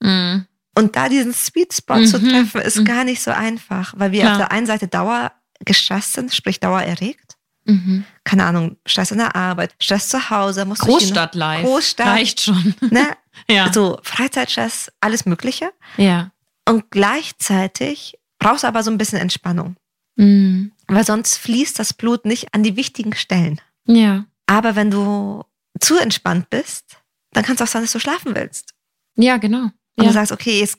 [0.00, 0.46] Mhm.
[0.74, 2.06] Und da diesen Sweet Spot mhm.
[2.06, 2.84] zu treffen, ist mhm.
[2.84, 4.32] gar nicht so einfach, weil wir Klar.
[4.32, 5.32] auf der einen Seite Dauer
[5.64, 7.31] gestresst sind, sprich Dauer erregt.
[7.64, 8.04] Mhm.
[8.24, 11.64] Keine Ahnung, Stress in der Arbeit, Stress zu Hause, musst Großstadt live.
[11.64, 12.06] Großstadt.
[12.06, 12.74] Reicht schon.
[12.90, 13.06] Ne?
[13.48, 13.72] ja.
[13.72, 15.72] So Freizeitstress, alles Mögliche.
[15.96, 16.32] Ja.
[16.68, 19.76] Und gleichzeitig brauchst du aber so ein bisschen Entspannung.
[20.16, 20.72] Mhm.
[20.88, 23.60] Weil sonst fließt das Blut nicht an die wichtigen Stellen.
[23.86, 24.24] Ja.
[24.46, 25.44] Aber wenn du
[25.80, 26.98] zu entspannt bist,
[27.32, 28.74] dann kann es auch sein, dass du schlafen willst.
[29.16, 29.70] Ja, genau.
[29.96, 30.04] Und ja.
[30.04, 30.78] du sagst, okay, jetzt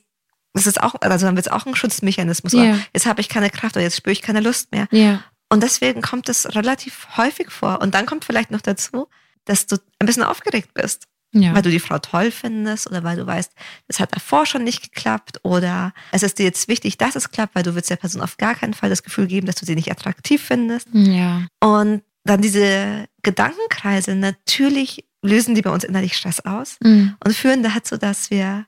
[0.54, 2.52] das ist auch, also dann wird es auch ein Schutzmechanismus.
[2.52, 2.78] Ja.
[2.94, 4.86] Jetzt habe ich keine Kraft oder jetzt spüre ich keine Lust mehr.
[4.92, 5.24] Ja.
[5.48, 7.80] Und deswegen kommt es relativ häufig vor.
[7.80, 9.08] Und dann kommt vielleicht noch dazu,
[9.44, 11.06] dass du ein bisschen aufgeregt bist.
[11.36, 11.52] Ja.
[11.52, 13.52] Weil du die Frau toll findest oder weil du weißt,
[13.88, 17.56] es hat davor schon nicht geklappt oder es ist dir jetzt wichtig, dass es klappt,
[17.56, 19.74] weil du willst der Person auf gar keinen Fall das Gefühl geben, dass du sie
[19.74, 20.86] nicht attraktiv findest.
[20.92, 21.44] Ja.
[21.60, 27.16] Und dann diese Gedankenkreise, natürlich lösen die bei uns innerlich Stress aus mhm.
[27.24, 28.66] und führen dazu, dass wir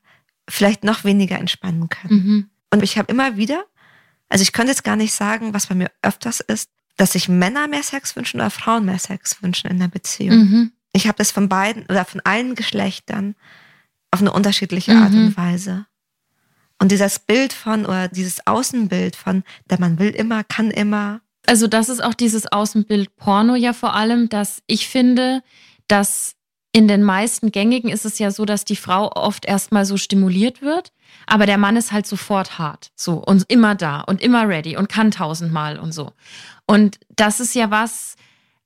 [0.49, 2.15] vielleicht noch weniger entspannen können.
[2.15, 2.51] Mhm.
[2.73, 3.65] Und ich habe immer wieder,
[4.29, 7.69] also ich könnte jetzt gar nicht sagen, was bei mir öfters ist, dass sich Männer
[7.69, 10.37] mehr Sex wünschen oder Frauen mehr Sex wünschen in der Beziehung.
[10.37, 10.73] Mhm.
[10.93, 13.35] Ich habe das von beiden oder von allen Geschlechtern
[14.11, 15.27] auf eine unterschiedliche Art mhm.
[15.27, 15.87] und Weise.
[16.79, 21.21] Und dieses Bild von oder dieses Außenbild von, der Mann will immer, kann immer.
[21.47, 25.43] Also das ist auch dieses Außenbild Porno ja vor allem, dass ich finde,
[25.89, 26.36] dass
[26.77, 30.61] in den meisten gängigen ist es ja so, dass die Frau oft erstmal so stimuliert
[30.61, 30.93] wird,
[31.27, 34.91] aber der Mann ist halt sofort hart, so und immer da und immer ready und
[34.91, 36.13] kann tausendmal und so.
[36.67, 38.17] Und das ist ja was,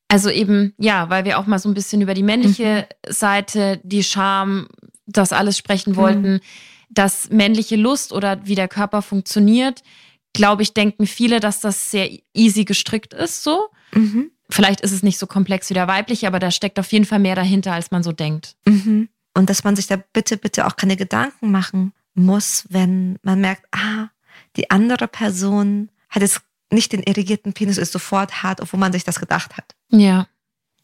[0.08, 3.12] also eben, ja, weil wir auch mal so ein bisschen über die männliche mhm.
[3.12, 4.66] Seite, die Scham,
[5.06, 6.40] das alles sprechen wollten, mhm.
[6.88, 9.84] dass männliche Lust oder wie der Körper funktioniert,
[10.32, 13.68] glaube ich, denken viele, dass das sehr easy gestrickt ist, so.
[13.94, 14.32] Mhm.
[14.50, 17.18] Vielleicht ist es nicht so komplex wie der weibliche, aber da steckt auf jeden Fall
[17.18, 18.56] mehr dahinter, als man so denkt.
[18.66, 19.08] Mhm.
[19.34, 23.66] Und dass man sich da bitte, bitte auch keine Gedanken machen muss, wenn man merkt,
[23.72, 24.08] ah,
[24.56, 29.04] die andere Person hat jetzt nicht den irrigierten Penis ist sofort hart, obwohl man sich
[29.04, 29.74] das gedacht hat.
[29.90, 30.26] Ja.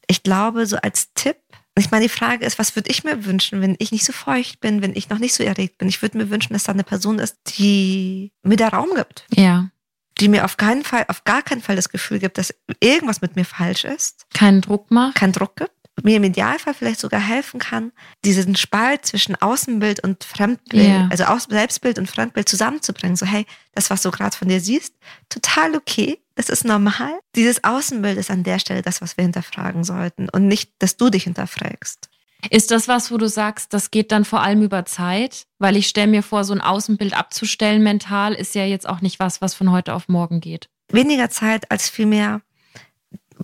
[0.08, 1.36] Ich glaube, so als Tipp,
[1.78, 4.60] ich meine, die Frage ist, was würde ich mir wünschen, wenn ich nicht so feucht
[4.60, 5.88] bin, wenn ich noch nicht so erregt bin?
[5.88, 9.26] Ich würde mir wünschen, dass da eine Person ist, die mir da Raum gibt.
[9.34, 9.70] Ja.
[10.18, 13.36] Die mir auf keinen Fall, auf gar keinen Fall das Gefühl gibt, dass irgendwas mit
[13.36, 14.26] mir falsch ist.
[14.32, 15.16] Keinen Druck macht.
[15.16, 15.70] Keinen Druck gibt
[16.02, 17.92] mir im Idealfall vielleicht sogar helfen kann,
[18.24, 21.08] diesen Spalt zwischen Außenbild und Fremdbild, yeah.
[21.10, 23.16] also Selbstbild und Fremdbild zusammenzubringen.
[23.16, 24.94] So, hey, das, was du gerade von dir siehst,
[25.28, 26.18] total okay.
[26.34, 27.18] das ist normal.
[27.34, 31.08] Dieses Außenbild ist an der Stelle das, was wir hinterfragen sollten und nicht, dass du
[31.08, 32.05] dich hinterfragst.
[32.50, 35.46] Ist das was, wo du sagst, das geht dann vor allem über Zeit?
[35.58, 39.18] Weil ich stelle mir vor, so ein Außenbild abzustellen mental ist ja jetzt auch nicht
[39.18, 40.68] was, was von heute auf morgen geht.
[40.90, 42.42] Weniger Zeit als vielmehr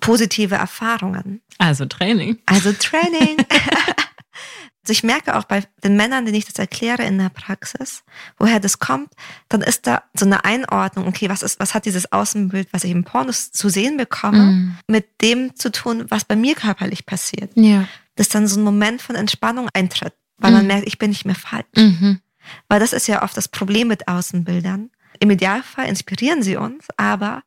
[0.01, 1.41] positive Erfahrungen.
[1.59, 2.39] Also Training.
[2.47, 3.37] Also Training.
[4.85, 8.03] Also ich merke auch bei den Männern, denen ich das erkläre in der Praxis,
[8.37, 9.13] woher das kommt,
[9.49, 12.91] dann ist da so eine Einordnung, okay, was ist, was hat dieses Außenbild, was ich
[12.91, 14.79] im Pornos zu sehen bekomme, mm.
[14.89, 17.53] mit dem zu tun, was bei mir körperlich passiert.
[17.55, 17.87] Ja.
[18.17, 20.55] Dass dann so ein Moment von Entspannung eintritt, weil mm.
[20.55, 21.67] man merkt, ich bin nicht mehr falsch.
[21.77, 22.21] Mhm.
[22.69, 24.91] Weil das ist ja oft das Problem mit Außenbildern.
[25.21, 27.43] Im Idealfall inspirieren sie uns, aber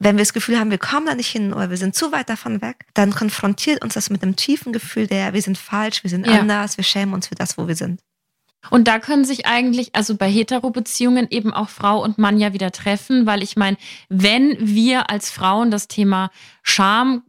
[0.00, 2.30] wenn wir das Gefühl haben, wir kommen da nicht hin oder wir sind zu weit
[2.30, 6.10] davon weg, dann konfrontiert uns das mit einem tiefen Gefühl der, wir sind falsch, wir
[6.10, 6.40] sind ja.
[6.40, 8.00] anders, wir schämen uns für das, wo wir sind.
[8.70, 12.72] Und da können sich eigentlich, also bei Hetero-Beziehungen eben auch Frau und Mann ja wieder
[12.72, 13.76] treffen, weil ich meine,
[14.08, 16.30] wenn wir als Frauen das Thema
[16.62, 17.22] Scham,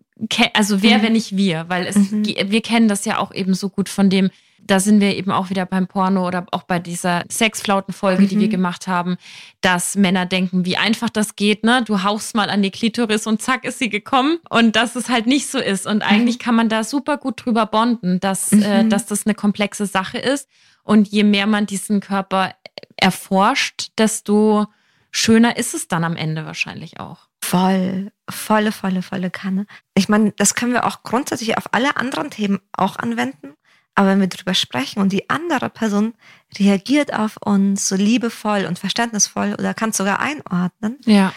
[0.53, 1.03] also wer, mhm.
[1.03, 2.25] wenn nicht wir, weil es, mhm.
[2.25, 4.29] wir kennen das ja auch eben so gut von dem,
[4.63, 8.27] da sind wir eben auch wieder beim Porno oder auch bei dieser Sexflautenfolge, mhm.
[8.27, 8.51] die wir mhm.
[8.51, 9.17] gemacht haben,
[9.62, 11.84] dass Männer denken, wie einfach das geht, ne?
[11.86, 15.27] Du hauchst mal an die Klitoris und zack ist sie gekommen und dass es halt
[15.27, 15.88] nicht so ist.
[15.88, 16.41] Und eigentlich mhm.
[16.41, 18.89] kann man da super gut drüber bonden, dass, äh, mhm.
[18.89, 20.47] dass das eine komplexe Sache ist.
[20.84, 22.53] Und je mehr man diesen Körper
[22.97, 24.67] erforscht, desto
[25.12, 27.28] schöner ist es dann am Ende wahrscheinlich auch.
[27.43, 29.65] Voll, volle, volle, volle Kanne.
[29.93, 33.54] Ich meine, das können wir auch grundsätzlich auf alle anderen Themen auch anwenden.
[33.93, 36.13] Aber wenn wir darüber sprechen und die andere Person
[36.58, 41.34] reagiert auf uns so liebevoll und verständnisvoll oder kann es sogar einordnen, ja.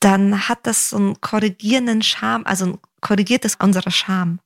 [0.00, 4.38] dann hat das so einen korrigierenden Charme, also korrigiert es unsere Scham.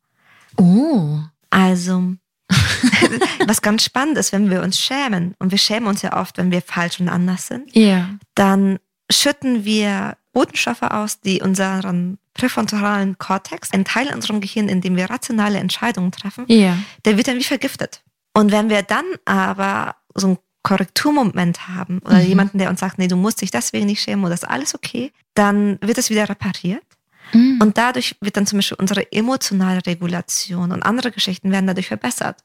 [0.56, 1.18] Oh.
[1.50, 2.14] Also,
[3.46, 6.50] was ganz spannend ist, wenn wir uns schämen, und wir schämen uns ja oft, wenn
[6.50, 8.08] wir falsch und anders sind, ja.
[8.34, 8.78] dann
[9.10, 14.96] schütten wir Botenstoffe aus, die unseren präfrontalen Kortex, ein Teil in unserem Gehirn, in dem
[14.96, 16.78] wir rationale Entscheidungen treffen, ja.
[17.04, 18.02] der wird dann wie vergiftet.
[18.34, 22.26] Und wenn wir dann aber so ein Korrekturmoment haben oder mhm.
[22.26, 25.12] jemanden, der uns sagt, nee, du musst dich deswegen nicht schämen oder ist alles okay,
[25.34, 26.84] dann wird es wieder repariert.
[27.32, 27.58] Mhm.
[27.60, 32.38] Und dadurch wird dann zum Beispiel unsere emotionale Regulation und andere Geschichten werden dadurch verbessert.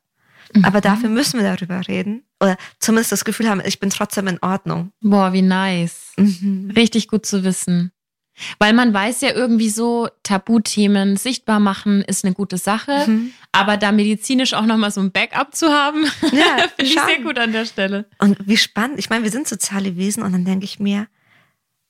[0.54, 0.66] Mhm.
[0.66, 4.40] Aber dafür müssen wir darüber reden oder zumindest das Gefühl haben, ich bin trotzdem in
[4.42, 4.92] Ordnung.
[5.02, 6.14] Boah, wie nice.
[6.18, 6.72] Mhm.
[6.76, 7.92] Richtig gut zu wissen.
[8.60, 13.32] Weil man weiß ja irgendwie so, Tabuthemen sichtbar machen ist eine gute Sache, mhm.
[13.52, 17.40] aber da medizinisch auch nochmal so ein Backup zu haben, ja, finde ich sehr gut
[17.40, 18.06] an der Stelle.
[18.20, 19.00] Und wie spannend.
[19.00, 21.08] Ich meine, wir sind soziale Wesen und dann denke ich mir,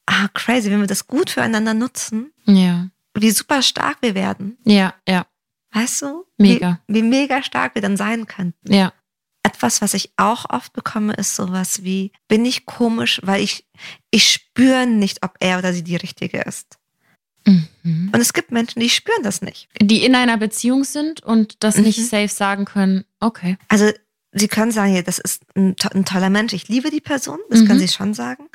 [0.08, 2.88] ah, crazy, wenn wir das gut füreinander nutzen, ja.
[3.14, 4.58] wie super stark wir werden.
[4.66, 5.28] Ja, ja.
[5.72, 6.26] Weißt du?
[6.38, 6.80] Mega.
[6.88, 8.74] Wie, wie mega stark wir dann sein könnten.
[8.74, 8.94] Ja.
[9.44, 13.66] Etwas, was ich auch oft bekomme, ist sowas wie, bin ich komisch, weil ich,
[14.12, 16.78] ich spüre nicht, ob er oder sie die Richtige ist.
[17.46, 18.12] Mhm.
[18.14, 19.70] Und es gibt Menschen, die spüren das nicht.
[19.82, 21.84] Die in einer Beziehung sind und das mhm.
[21.84, 23.58] nicht safe sagen können, okay.
[23.70, 23.90] Also
[24.34, 27.62] sie können sagen, ja, das ist ein, ein, toller Mensch, ich liebe die Person, das
[27.62, 27.68] mhm.
[27.68, 28.50] können sie schon sagen.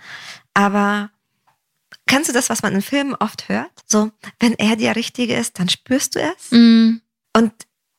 [0.54, 1.10] Aber
[2.12, 3.70] kennst du das, was man in Filmen oft hört?
[3.86, 6.50] So, wenn er der Richtige ist, dann spürst du es.
[6.50, 7.00] Mhm.
[7.34, 7.52] Und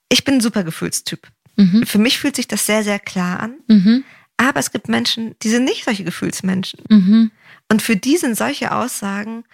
[0.08, 1.28] ich bin ein super Gefühlstyp.
[1.56, 1.84] Mhm.
[1.88, 3.56] Für mich fühlt sich das sehr, sehr klar an.
[3.68, 4.04] Mhm.
[4.38, 6.82] Aber es gibt Menschen, die sind nicht solche Gefühlsmenschen.
[6.90, 7.32] Mhm.
[7.72, 9.46] Und für die sind solche Aussagen,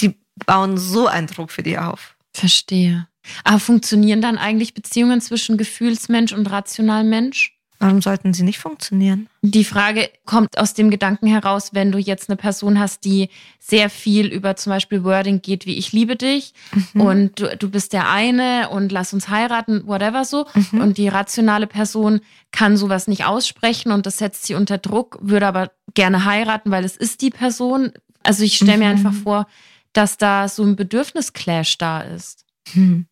[0.00, 0.16] die
[0.46, 2.16] bauen so einen Druck für die auf.
[2.32, 3.06] Verstehe.
[3.44, 7.53] Aber funktionieren dann eigentlich Beziehungen zwischen Gefühlsmensch und Rationalmensch?
[7.84, 9.28] Warum sollten sie nicht funktionieren?
[9.42, 13.28] Die Frage kommt aus dem Gedanken heraus, wenn du jetzt eine Person hast, die
[13.60, 16.54] sehr viel über zum Beispiel Wording geht, wie ich liebe dich
[16.94, 17.00] mhm.
[17.02, 20.46] und du, du bist der eine und lass uns heiraten, whatever so.
[20.54, 20.80] Mhm.
[20.80, 22.20] Und die rationale Person
[22.52, 26.84] kann sowas nicht aussprechen und das setzt sie unter Druck, würde aber gerne heiraten, weil
[26.86, 27.92] es ist die Person.
[28.22, 29.06] Also ich stelle mir mhm.
[29.06, 29.46] einfach vor,
[29.92, 32.46] dass da so ein Bedürfnisclash da ist.
[32.72, 33.04] Hm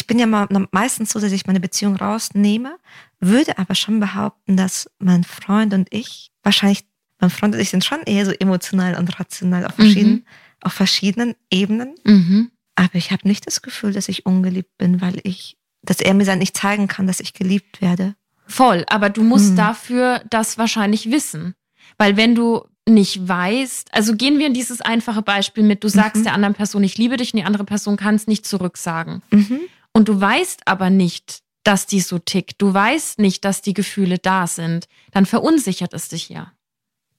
[0.00, 2.78] ich bin ja mal meistens so, dass ich meine Beziehung rausnehme,
[3.20, 6.86] würde aber schon behaupten, dass mein Freund und ich, wahrscheinlich,
[7.18, 10.24] mein Freund und ich sind schon eher so emotional und rational auf verschiedenen, mhm.
[10.62, 11.94] auf verschiedenen Ebenen.
[12.04, 12.50] Mhm.
[12.76, 16.24] Aber ich habe nicht das Gefühl, dass ich ungeliebt bin, weil ich, dass er mir
[16.24, 18.14] dann nicht zeigen kann, dass ich geliebt werde.
[18.46, 19.56] Voll, aber du musst mhm.
[19.56, 21.54] dafür das wahrscheinlich wissen.
[21.98, 26.20] Weil wenn du nicht weißt, also gehen wir in dieses einfache Beispiel mit, du sagst
[26.20, 26.24] mhm.
[26.24, 29.20] der anderen Person, ich liebe dich, und die andere Person kann es nicht zurücksagen.
[29.30, 29.60] Mhm
[29.92, 34.18] und du weißt aber nicht, dass die so tickt, du weißt nicht, dass die Gefühle
[34.18, 36.52] da sind, dann verunsichert es dich ja.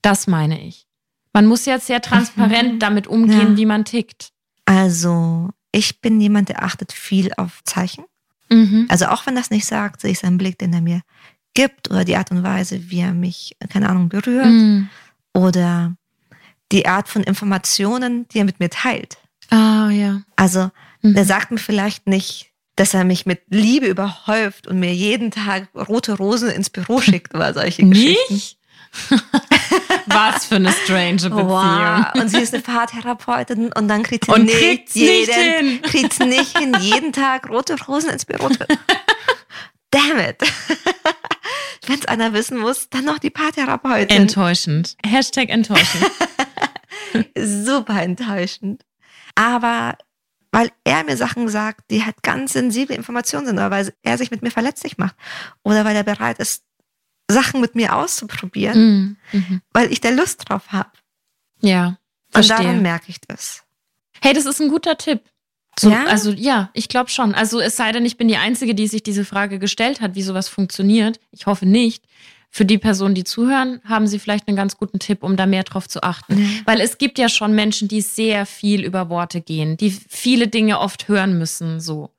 [0.01, 0.87] Das meine ich.
[1.33, 2.79] Man muss jetzt sehr transparent mhm.
[2.79, 3.57] damit umgehen, ja.
[3.57, 4.31] wie man tickt.
[4.65, 8.05] Also, ich bin jemand, der achtet viel auf Zeichen.
[8.49, 8.87] Mhm.
[8.89, 11.01] Also, auch wenn das nicht sagt, sehe ich seinen Blick, den er mir
[11.53, 14.89] gibt oder die Art und Weise, wie er mich, keine Ahnung, berührt mhm.
[15.33, 15.95] oder
[16.71, 19.17] die Art von Informationen, die er mit mir teilt.
[19.49, 20.21] Ah, ja.
[20.35, 21.15] Also, mhm.
[21.15, 22.50] er sagt mir vielleicht nicht,
[22.81, 27.35] dass er mich mit Liebe überhäuft und mir jeden Tag rote Rosen ins Büro schickt
[27.35, 28.33] oder solche Geschichten.
[28.33, 28.57] Nicht?
[30.07, 31.49] Was für eine strange Beziehung.
[31.49, 32.05] Wow.
[32.15, 36.57] Und sie ist eine Fahrtherapeutin und dann kriegt sie und nicht, jeden, nicht kriegt nicht
[36.57, 38.49] hin, jeden Tag rote Rosen ins Büro.
[39.91, 40.41] Damn it.
[41.85, 44.09] Wenn es einer wissen muss, dann noch die Paartherapeutin.
[44.09, 44.97] Enttäuschend.
[45.05, 46.09] Hashtag enttäuschend.
[47.37, 48.81] Super enttäuschend.
[49.35, 49.97] Aber
[50.51, 54.31] weil er mir Sachen sagt, die halt ganz sensible Informationen sind, oder weil er sich
[54.31, 55.15] mit mir verletzlich macht.
[55.63, 56.63] Oder weil er bereit ist,
[57.29, 59.61] Sachen mit mir auszuprobieren, mm, mhm.
[59.71, 60.91] weil ich da Lust drauf habe.
[61.61, 61.97] Ja.
[62.29, 62.57] Verstehe.
[62.57, 63.63] Und daran merke ich das.
[64.21, 65.21] Hey, das ist ein guter Tipp.
[65.79, 66.05] So, ja?
[66.05, 67.33] Also ja, ich glaube schon.
[67.33, 70.21] Also es sei denn, ich bin die Einzige, die sich diese Frage gestellt hat, wie
[70.21, 71.19] sowas funktioniert.
[71.31, 72.05] Ich hoffe nicht.
[72.53, 75.63] Für die Personen, die zuhören, haben sie vielleicht einen ganz guten Tipp, um da mehr
[75.63, 76.35] drauf zu achten.
[76.35, 76.61] Mhm.
[76.65, 80.79] Weil es gibt ja schon Menschen, die sehr viel über Worte gehen, die viele Dinge
[80.79, 82.11] oft hören müssen, so.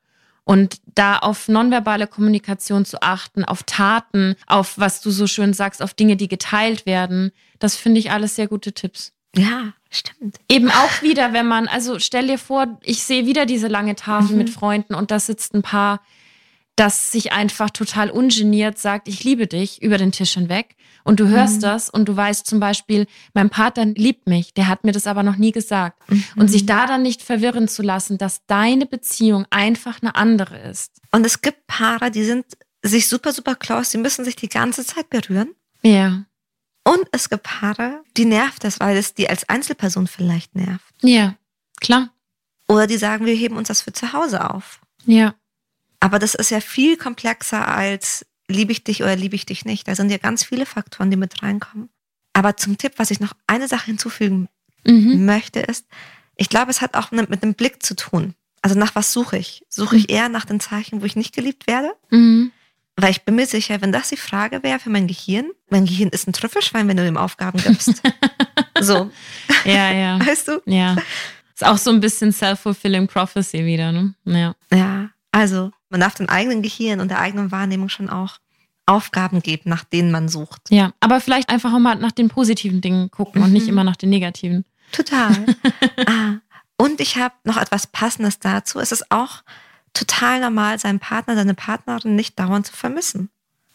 [0.44, 5.82] Und da auf nonverbale Kommunikation zu achten, auf Taten, auf was du so schön sagst,
[5.82, 9.12] auf Dinge, die geteilt werden, das finde ich alles sehr gute Tipps.
[9.36, 10.40] Ja, stimmt.
[10.48, 14.32] Eben auch wieder, wenn man, also stell dir vor, ich sehe wieder diese lange Tafel
[14.32, 14.38] mhm.
[14.38, 16.00] mit Freunden und da sitzt ein Paar,
[16.76, 20.76] das sich einfach total ungeniert sagt, ich liebe dich über den Tisch hinweg.
[21.04, 21.62] Und du hörst mhm.
[21.62, 25.22] das und du weißt zum Beispiel, mein Partner liebt mich, der hat mir das aber
[25.22, 25.98] noch nie gesagt.
[26.08, 26.24] Mhm.
[26.36, 31.00] Und sich da dann nicht verwirren zu lassen, dass deine Beziehung einfach eine andere ist.
[31.10, 32.46] Und es gibt Paare, die sind
[32.82, 35.54] sich super, super close, die müssen sich die ganze Zeit berühren.
[35.82, 36.24] Ja.
[36.84, 40.94] Und es gibt Paare, die nervt das, weil es die als Einzelperson vielleicht nervt.
[41.02, 41.36] Ja,
[41.80, 42.10] klar.
[42.68, 44.80] Oder die sagen, wir heben uns das für zu Hause auf.
[45.04, 45.34] Ja.
[46.02, 49.86] Aber das ist ja viel komplexer als liebe ich dich oder liebe ich dich nicht.
[49.86, 51.90] Da sind ja ganz viele Faktoren, die mit reinkommen.
[52.32, 54.48] Aber zum Tipp, was ich noch eine Sache hinzufügen
[54.84, 55.24] mhm.
[55.24, 55.86] möchte, ist,
[56.34, 58.34] ich glaube, es hat auch mit einem Blick zu tun.
[58.62, 59.64] Also nach was suche ich?
[59.68, 60.14] Suche ich mhm.
[60.16, 61.92] eher nach den Zeichen, wo ich nicht geliebt werde?
[62.10, 62.50] Mhm.
[62.96, 66.08] Weil ich bin mir sicher, wenn das die Frage wäre für mein Gehirn, mein Gehirn
[66.08, 68.02] ist ein Trüffelschwein, wenn du ihm Aufgaben gibst.
[68.80, 69.08] so.
[69.64, 70.18] Ja, ja.
[70.26, 70.60] Weißt du?
[70.66, 70.96] Ja.
[71.54, 74.16] Ist auch so ein bisschen self-fulfilling prophecy wieder, ne?
[74.24, 74.56] Ja.
[74.72, 75.10] Ja.
[75.30, 78.38] Also, man darf dem eigenen Gehirn und der eigenen Wahrnehmung schon auch
[78.86, 80.62] Aufgaben geben, nach denen man sucht.
[80.70, 83.46] Ja, aber vielleicht einfach auch mal nach den positiven Dingen gucken mhm.
[83.46, 83.68] und nicht mhm.
[83.68, 84.64] immer nach den negativen.
[84.90, 85.46] Total.
[86.06, 86.34] ah.
[86.76, 88.80] Und ich habe noch etwas Passendes dazu.
[88.80, 89.42] Es ist auch
[89.92, 93.28] total normal, seinen Partner, seine Partnerin nicht dauernd zu vermissen.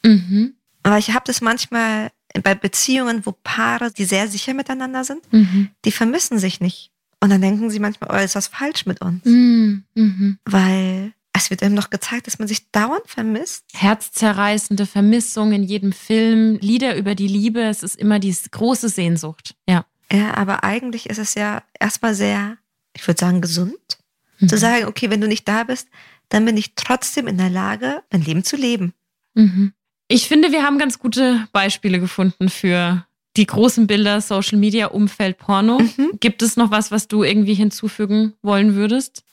[0.04, 0.56] Mhm.
[0.84, 2.12] Aber ich habe das manchmal
[2.44, 5.70] bei Beziehungen, wo Paare, die sehr sicher miteinander sind, mhm.
[5.86, 6.92] die vermissen sich nicht.
[7.22, 9.24] Und dann denken sie manchmal, oh, ist was falsch mit uns?
[9.26, 9.84] Mhm.
[9.96, 10.40] mhm.
[10.46, 13.66] Weil es wird einem noch gezeigt, dass man sich dauernd vermisst.
[13.74, 19.56] Herzzerreißende Vermissung in jedem Film, Lieder über die Liebe, es ist immer die große Sehnsucht.
[19.70, 19.86] Ja.
[20.12, 22.58] Ja, aber eigentlich ist es ja erstmal sehr,
[22.94, 23.98] ich würde sagen, gesund,
[24.40, 24.48] mhm.
[24.48, 25.90] zu sagen, okay, wenn du nicht da bist,
[26.30, 28.94] dann bin ich trotzdem in der Lage, mein Leben zu leben.
[29.34, 29.74] Mhm.
[30.08, 35.38] Ich finde, wir haben ganz gute Beispiele gefunden für die großen Bilder, Social Media, Umfeld,
[35.38, 35.80] Porno.
[35.80, 36.12] Mhm.
[36.20, 39.24] Gibt es noch was, was du irgendwie hinzufügen wollen würdest?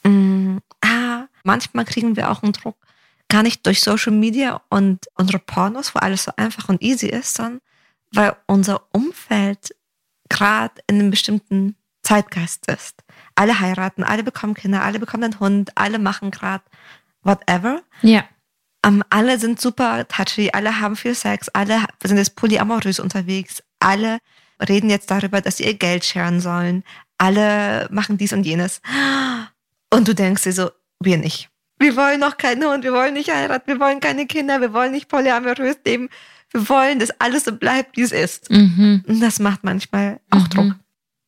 [1.44, 2.76] Manchmal kriegen wir auch einen Druck,
[3.28, 7.34] gar nicht durch Social Media und unsere Pornos, wo alles so einfach und easy ist,
[7.34, 7.60] sondern
[8.12, 9.74] weil unser Umfeld
[10.28, 13.02] gerade in einem bestimmten Zeitgeist ist.
[13.34, 16.64] Alle heiraten, alle bekommen Kinder, alle bekommen einen Hund, alle machen gerade
[17.22, 17.82] whatever.
[18.02, 18.24] Ja.
[18.86, 24.18] Um, alle sind super touchy, alle haben viel Sex, alle sind jetzt polyamorös unterwegs, alle
[24.68, 26.84] reden jetzt darüber, dass sie ihr Geld scheren sollen,
[27.16, 28.82] alle machen dies und jenes.
[29.90, 30.70] Und du denkst dir so,
[31.04, 31.48] wir nicht.
[31.78, 34.92] Wir wollen noch keinen Hund, wir wollen nicht heiraten, wir wollen keine Kinder, wir wollen
[34.92, 36.08] nicht polyamorös leben.
[36.50, 38.50] Wir wollen, dass alles so bleibt, wie es ist.
[38.50, 39.02] Mhm.
[39.06, 40.50] Und das macht manchmal auch mhm.
[40.50, 40.74] Druck.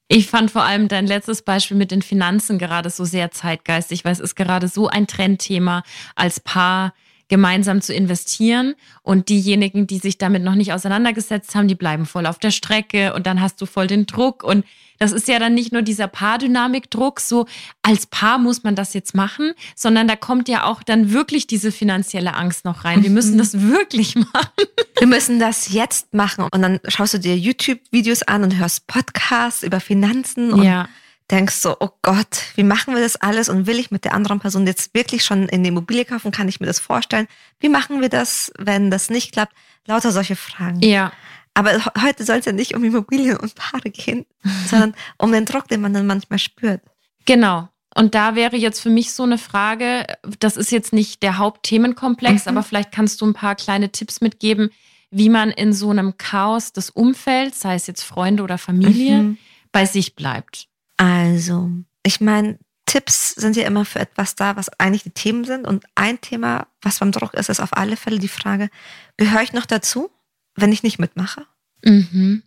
[0.09, 4.13] Ich fand vor allem dein letztes Beispiel mit den Finanzen gerade so sehr zeitgeistig, weil
[4.13, 5.83] es ist gerade so ein Trendthema
[6.15, 6.95] als Paar
[7.29, 8.75] gemeinsam zu investieren.
[9.03, 13.15] Und diejenigen, die sich damit noch nicht auseinandergesetzt haben, die bleiben voll auf der Strecke
[13.15, 14.43] und dann hast du voll den Druck.
[14.45, 14.65] Und
[14.99, 17.47] das ist ja dann nicht nur dieser Paardynamik-Druck, so
[17.83, 21.71] als Paar muss man das jetzt machen, sondern da kommt ja auch dann wirklich diese
[21.71, 23.03] finanzielle Angst noch rein.
[23.03, 23.39] Wir müssen mhm.
[23.39, 24.67] das wirklich machen.
[24.99, 26.47] Wir müssen das jetzt machen.
[26.51, 30.89] Und dann schaust du dir YouTube-Videos an und hörst Podcasts über Finanzen und ja
[31.31, 34.39] denkst so, oh Gott, wie machen wir das alles und will ich mit der anderen
[34.39, 36.31] Person jetzt wirklich schon in die Immobilie kaufen?
[36.31, 37.27] Kann ich mir das vorstellen?
[37.59, 39.55] Wie machen wir das, wenn das nicht klappt?
[39.87, 40.81] Lauter solche Fragen.
[40.81, 41.13] Ja.
[41.55, 44.27] Aber heute soll es ja nicht um Immobilien und Paare gehen,
[44.67, 46.83] sondern um den Druck, den man dann manchmal spürt.
[47.25, 47.69] Genau.
[47.95, 50.07] Und da wäre jetzt für mich so eine Frage,
[50.39, 52.51] das ist jetzt nicht der Hauptthemenkomplex, mhm.
[52.51, 54.71] aber vielleicht kannst du ein paar kleine Tipps mitgeben,
[55.11, 59.39] wie man in so einem Chaos des Umfelds, sei es jetzt Freunde oder Familie, mhm.
[59.73, 60.69] bei sich bleibt.
[60.97, 61.71] Also,
[62.03, 65.67] ich meine, Tipps sind ja immer für etwas da, was eigentlich die Themen sind.
[65.67, 68.71] Und ein Thema, was beim Druck ist, ist auf alle Fälle die Frage,
[69.17, 70.11] gehöre ich noch dazu,
[70.55, 71.47] wenn ich nicht mitmache?
[71.83, 72.43] Mhm.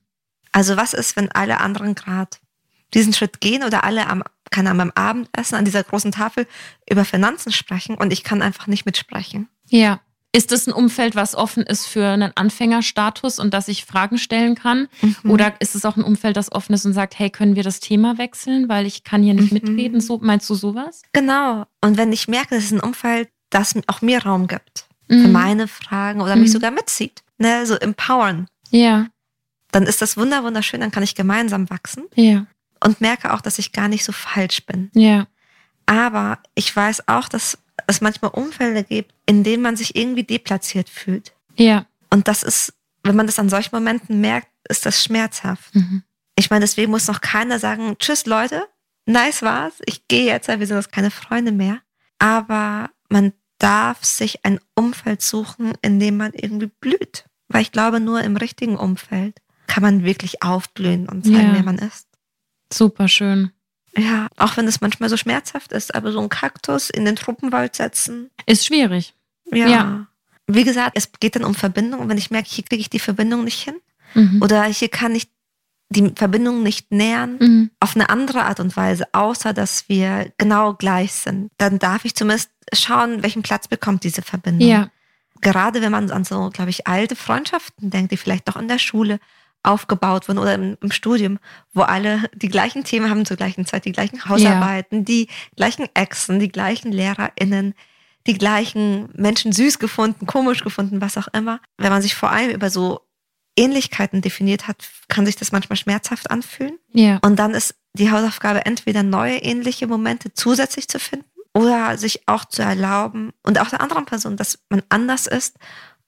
[0.52, 2.38] Also was ist, wenn alle anderen gerade
[2.94, 6.48] diesen Schritt gehen oder alle am, kann am Abendessen an dieser großen Tafel
[6.90, 9.48] über Finanzen sprechen und ich kann einfach nicht mitsprechen?
[9.68, 10.02] Ja.
[10.32, 14.54] Ist das ein Umfeld, was offen ist für einen Anfängerstatus und dass ich Fragen stellen
[14.54, 14.88] kann?
[15.02, 15.32] Mhm.
[15.32, 17.80] Oder ist es auch ein Umfeld, das offen ist und sagt, hey, können wir das
[17.80, 19.60] Thema wechseln, weil ich kann hier nicht mhm.
[19.62, 20.02] mitreden?
[20.02, 21.02] So, meinst du sowas?
[21.13, 21.65] Genau.
[21.82, 25.24] Und wenn ich merke, das ist ein Umfeld, das auch mir Raum gibt mhm.
[25.24, 26.54] für meine Fragen oder mich mhm.
[26.54, 28.48] sogar mitzieht, ne, so empowern.
[28.70, 29.08] Ja.
[29.72, 32.06] Dann ist das wunder wunderschön, dann kann ich gemeinsam wachsen.
[32.15, 32.46] Ja.
[32.84, 34.89] Und merke auch, dass ich gar nicht so falsch bin.
[34.94, 35.28] Ja.
[35.86, 37.58] Aber ich weiß auch, dass
[37.89, 41.34] es manchmal Umfälle gibt, in denen man sich irgendwie deplatziert fühlt.
[41.56, 41.86] Ja.
[42.10, 42.73] Und das ist,
[43.04, 45.75] wenn man das an solchen Momenten merkt, ist das schmerzhaft.
[45.75, 46.04] Mhm.
[46.36, 48.67] Ich meine, deswegen muss noch keiner sagen, tschüss Leute,
[49.06, 51.82] nice war's, ich gehe jetzt, wir sind jetzt keine Freunde mehr.
[52.19, 57.25] Aber man darf sich ein Umfeld suchen, in dem man irgendwie blüht.
[57.47, 61.54] Weil ich glaube, nur im richtigen Umfeld kann man wirklich aufblühen und sein, ja.
[61.54, 62.08] wer man ist.
[62.71, 63.52] Super schön.
[63.97, 67.75] Ja, auch wenn es manchmal so schmerzhaft ist, aber so ein Kaktus in den Truppenwald
[67.75, 68.30] setzen.
[68.45, 69.13] Ist schwierig.
[69.52, 69.67] Ja.
[69.67, 70.08] ja.
[70.47, 72.02] Wie gesagt, es geht dann um Verbindung.
[72.02, 73.75] Und wenn ich merke, hier kriege ich die Verbindung nicht hin
[74.13, 74.41] mhm.
[74.41, 75.30] oder hier kann ich
[75.89, 77.71] die Verbindung nicht nähern mhm.
[77.80, 82.15] auf eine andere Art und Weise, außer dass wir genau gleich sind, dann darf ich
[82.15, 84.67] zumindest schauen, welchen Platz bekommt diese Verbindung.
[84.67, 84.91] Ja.
[85.41, 88.78] Gerade wenn man an so, glaube ich, alte Freundschaften denkt, die vielleicht doch in der
[88.78, 89.19] Schule
[89.63, 91.39] aufgebaut wurden oder im, im, Studium,
[91.74, 95.04] wo alle die gleichen Themen haben zur gleichen Zeit, die gleichen Hausarbeiten, ja.
[95.04, 97.74] die gleichen Exen, die gleichen LehrerInnen,
[98.28, 101.60] die gleichen Menschen süß gefunden, komisch gefunden, was auch immer.
[101.78, 103.02] Wenn man sich vor allem über so
[103.58, 106.78] Ähnlichkeiten definiert hat, kann sich das manchmal schmerzhaft anfühlen.
[106.93, 107.19] Ja.
[107.24, 112.45] Und dann ist die Hausaufgabe entweder neue ähnliche Momente zusätzlich zu finden oder sich auch
[112.45, 115.58] zu erlauben und auch der anderen Person, dass man anders ist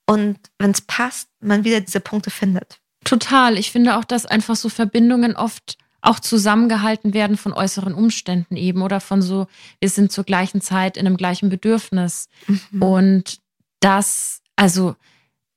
[0.06, 2.81] und wenn es passt, man wieder diese Punkte findet.
[3.04, 3.58] Total.
[3.58, 8.82] Ich finde auch, dass einfach so Verbindungen oft auch zusammengehalten werden von äußeren Umständen eben
[8.82, 9.48] oder von so,
[9.80, 12.28] wir sind zur gleichen Zeit in einem gleichen Bedürfnis.
[12.48, 12.82] Mhm.
[12.82, 13.40] Und
[13.80, 14.96] das, also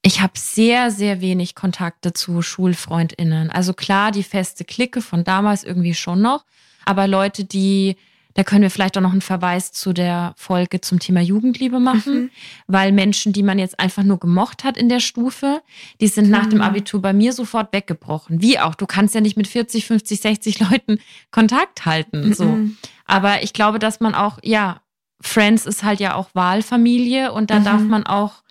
[0.03, 3.51] ich habe sehr, sehr wenig Kontakte zu Schulfreundinnen.
[3.51, 6.45] Also klar, die feste Clique von damals irgendwie schon noch,
[6.85, 7.97] aber Leute, die
[8.35, 12.15] da können wir vielleicht auch noch einen Verweis zu der Folge zum Thema Jugendliebe machen,
[12.15, 12.31] mhm.
[12.67, 15.63] weil Menschen, die man jetzt einfach nur gemocht hat in der Stufe,
[16.01, 16.31] die sind mhm.
[16.33, 18.43] nach dem Abitur bei mir sofort weggebrochen.
[18.43, 20.99] Wie auch, du kannst ja nicht mit 40, 50, 60 Leuten
[21.31, 22.29] Kontakt halten.
[22.29, 22.35] Mhm.
[22.35, 22.59] So.
[23.07, 24.81] Aber ich glaube, dass man auch, ja,
[25.21, 27.89] Friends ist halt ja auch Wahlfamilie und da darf mhm.
[27.89, 28.43] man auch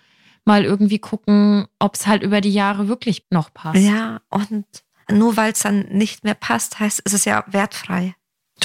[0.44, 3.78] mal irgendwie gucken, ob es halt über die Jahre wirklich noch passt.
[3.78, 4.64] Ja, und
[5.10, 8.14] nur weil es dann nicht mehr passt, heißt es ist ja wertfrei.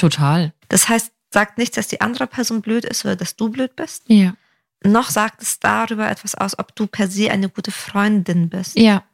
[0.00, 0.52] Total.
[0.68, 4.04] Das heißt, sagt nicht, dass die andere Person blöd ist oder dass du blöd bist.
[4.06, 4.34] Ja.
[4.82, 8.78] Noch sagt es darüber etwas aus, ob du per se eine gute Freundin bist.
[8.78, 9.04] Ja.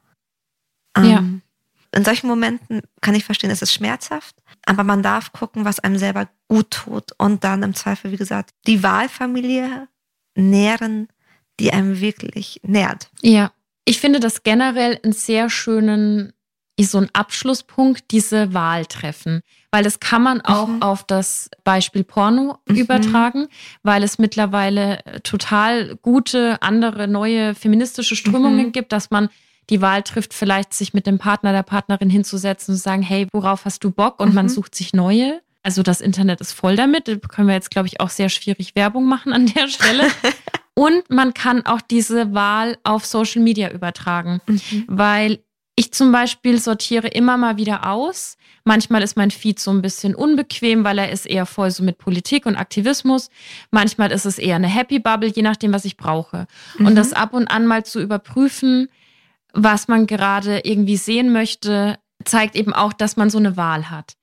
[0.97, 1.25] Ähm, ja.
[1.93, 5.99] In solchen Momenten kann ich verstehen, es ist schmerzhaft, aber man darf gucken, was einem
[5.99, 9.89] selber gut tut und dann im Zweifel, wie gesagt, die Wahlfamilie
[10.37, 11.09] nähren,
[11.59, 13.11] die einem wirklich nährt.
[13.23, 13.51] Ja.
[13.85, 16.33] Ich finde das generell einen sehr schönen
[16.85, 19.41] so ein Abschlusspunkt diese Wahl treffen.
[19.71, 20.83] Weil das kann man auch mhm.
[20.83, 22.77] auf das Beispiel Porno mhm.
[22.77, 23.49] übertragen,
[23.83, 28.73] weil es mittlerweile äh, total gute, andere, neue feministische Strömungen mhm.
[28.73, 29.29] gibt, dass man
[29.71, 33.65] die Wahl trifft, vielleicht sich mit dem Partner, der Partnerin hinzusetzen und sagen, hey, worauf
[33.65, 34.21] hast du Bock?
[34.21, 34.51] Und man mhm.
[34.51, 35.41] sucht sich neue.
[35.63, 37.09] Also das Internet ist voll damit.
[37.09, 40.05] Da können wir jetzt, glaube ich, auch sehr schwierig Werbung machen an der Stelle.
[40.79, 44.85] Und man kann auch diese Wahl auf Social Media übertragen, mhm.
[44.87, 45.39] weil
[45.77, 48.39] ich zum Beispiel sortiere immer mal wieder aus.
[48.65, 51.99] Manchmal ist mein Feed so ein bisschen unbequem, weil er ist eher voll so mit
[51.99, 53.29] Politik und Aktivismus.
[53.71, 56.47] Manchmal ist es eher eine Happy Bubble, je nachdem, was ich brauche.
[56.79, 56.87] Mhm.
[56.87, 58.89] Und das ab und an mal zu überprüfen,
[59.53, 64.17] was man gerade irgendwie sehen möchte, zeigt eben auch, dass man so eine Wahl hat.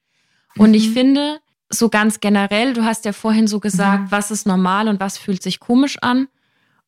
[0.58, 0.76] Und mhm.
[0.76, 1.40] ich finde,
[1.70, 4.12] so ganz generell, du hast ja vorhin so gesagt, mhm.
[4.12, 6.28] was ist normal und was fühlt sich komisch an.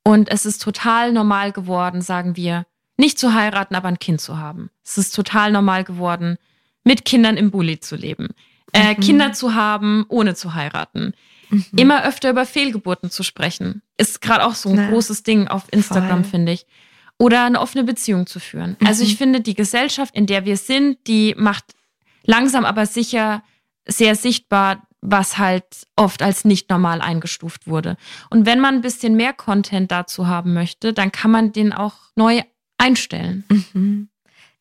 [0.04, 2.65] Und es ist total normal geworden, sagen wir,
[2.97, 4.69] nicht zu heiraten, aber ein Kind zu haben.
[4.84, 6.38] Es ist total normal geworden,
[6.84, 8.30] mit Kindern im Bulli zu leben.
[8.74, 8.99] Äh, mhm.
[8.99, 11.13] Kinder zu haben, ohne zu heiraten.
[11.49, 11.65] Mhm.
[11.76, 13.82] Immer öfter über Fehlgeburten zu sprechen.
[13.97, 16.65] Ist gerade auch so ein Na, großes Ding auf Instagram, finde ich.
[17.17, 18.76] Oder eine offene Beziehung zu führen.
[18.80, 18.88] Mhm.
[18.88, 21.65] Also ich finde, die Gesellschaft, in der wir sind, die macht
[22.24, 23.43] langsam aber sicher
[23.88, 25.65] sehr sichtbar, was halt
[25.95, 27.95] oft als nicht normal eingestuft wurde.
[28.30, 31.93] Und wenn man ein bisschen mehr Content dazu haben möchte, dann kann man den auch
[32.15, 32.41] neu
[32.78, 33.43] einstellen.
[33.49, 34.09] Mhm.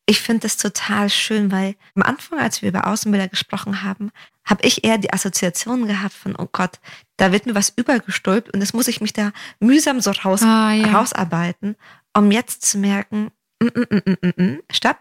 [0.05, 4.11] ich finde es total schön, weil am Anfang, als wir über Außenbilder gesprochen haben,
[4.45, 6.79] habe ich eher die Assoziation gehabt von, oh Gott,
[7.17, 10.73] da wird mir was übergestülpt und jetzt muss ich mich da mühsam so raus, ah,
[10.73, 10.91] ja.
[10.91, 11.75] rausarbeiten,
[12.13, 14.99] um jetzt zu merken, mm, mm, mm, mm, mm, stopp,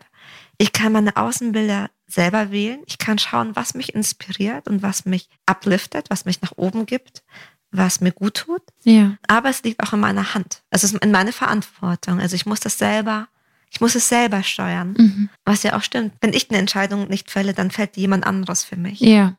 [0.57, 2.83] ich kann meine Außenbilder selber wählen.
[2.87, 7.23] Ich kann schauen, was mich inspiriert und was mich upliftet, was mich nach oben gibt,
[7.77, 8.63] was mir gut tut.
[8.83, 9.17] Ja.
[9.27, 10.63] Aber es liegt auch in meiner Hand.
[10.71, 12.21] Es ist in meiner Verantwortung.
[12.21, 13.29] Also ich muss das selber
[13.75, 14.95] ich muss es selber steuern.
[14.97, 15.29] Mhm.
[15.45, 16.15] Was ja auch stimmt.
[16.21, 19.01] Wenn ich eine Entscheidung nicht fälle, dann fällt die jemand anderes für mich.
[19.01, 19.37] Ja.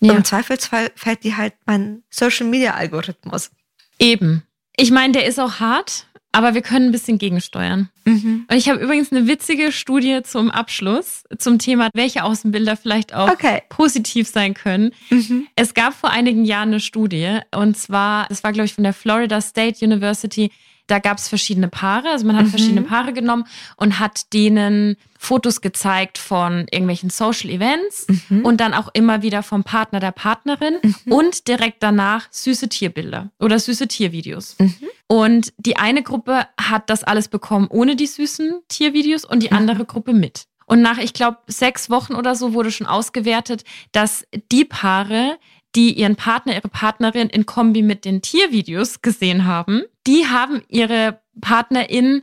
[0.00, 0.12] ja.
[0.12, 3.50] Im Zweifelsfall fällt die halt mein Social Media Algorithmus.
[3.98, 4.42] Eben.
[4.76, 7.88] Ich meine, der ist auch hart, aber wir können ein bisschen gegensteuern.
[8.04, 8.46] Mhm.
[8.50, 13.30] Und ich habe übrigens eine witzige Studie zum Abschluss zum Thema, welche Außenbilder vielleicht auch
[13.30, 13.62] okay.
[13.68, 14.90] positiv sein können.
[15.10, 15.46] Mhm.
[15.54, 18.92] Es gab vor einigen Jahren eine Studie und zwar, das war glaube ich von der
[18.92, 20.50] Florida State University,
[20.88, 22.50] da gab es verschiedene Paare, also man hat mhm.
[22.50, 23.44] verschiedene Paare genommen
[23.76, 28.44] und hat denen Fotos gezeigt von irgendwelchen Social Events mhm.
[28.44, 31.12] und dann auch immer wieder vom Partner der Partnerin mhm.
[31.12, 34.56] und direkt danach süße Tierbilder oder süße Tiervideos.
[34.58, 34.74] Mhm.
[35.06, 39.56] Und die eine Gruppe hat das alles bekommen ohne die süßen Tiervideos und die mhm.
[39.56, 40.44] andere Gruppe mit.
[40.66, 45.38] Und nach, ich glaube, sechs Wochen oder so wurde schon ausgewertet, dass die Paare,
[45.74, 51.20] die ihren Partner, ihre Partnerin in Kombi mit den Tiervideos gesehen haben, die haben ihre
[51.40, 52.22] Partnerin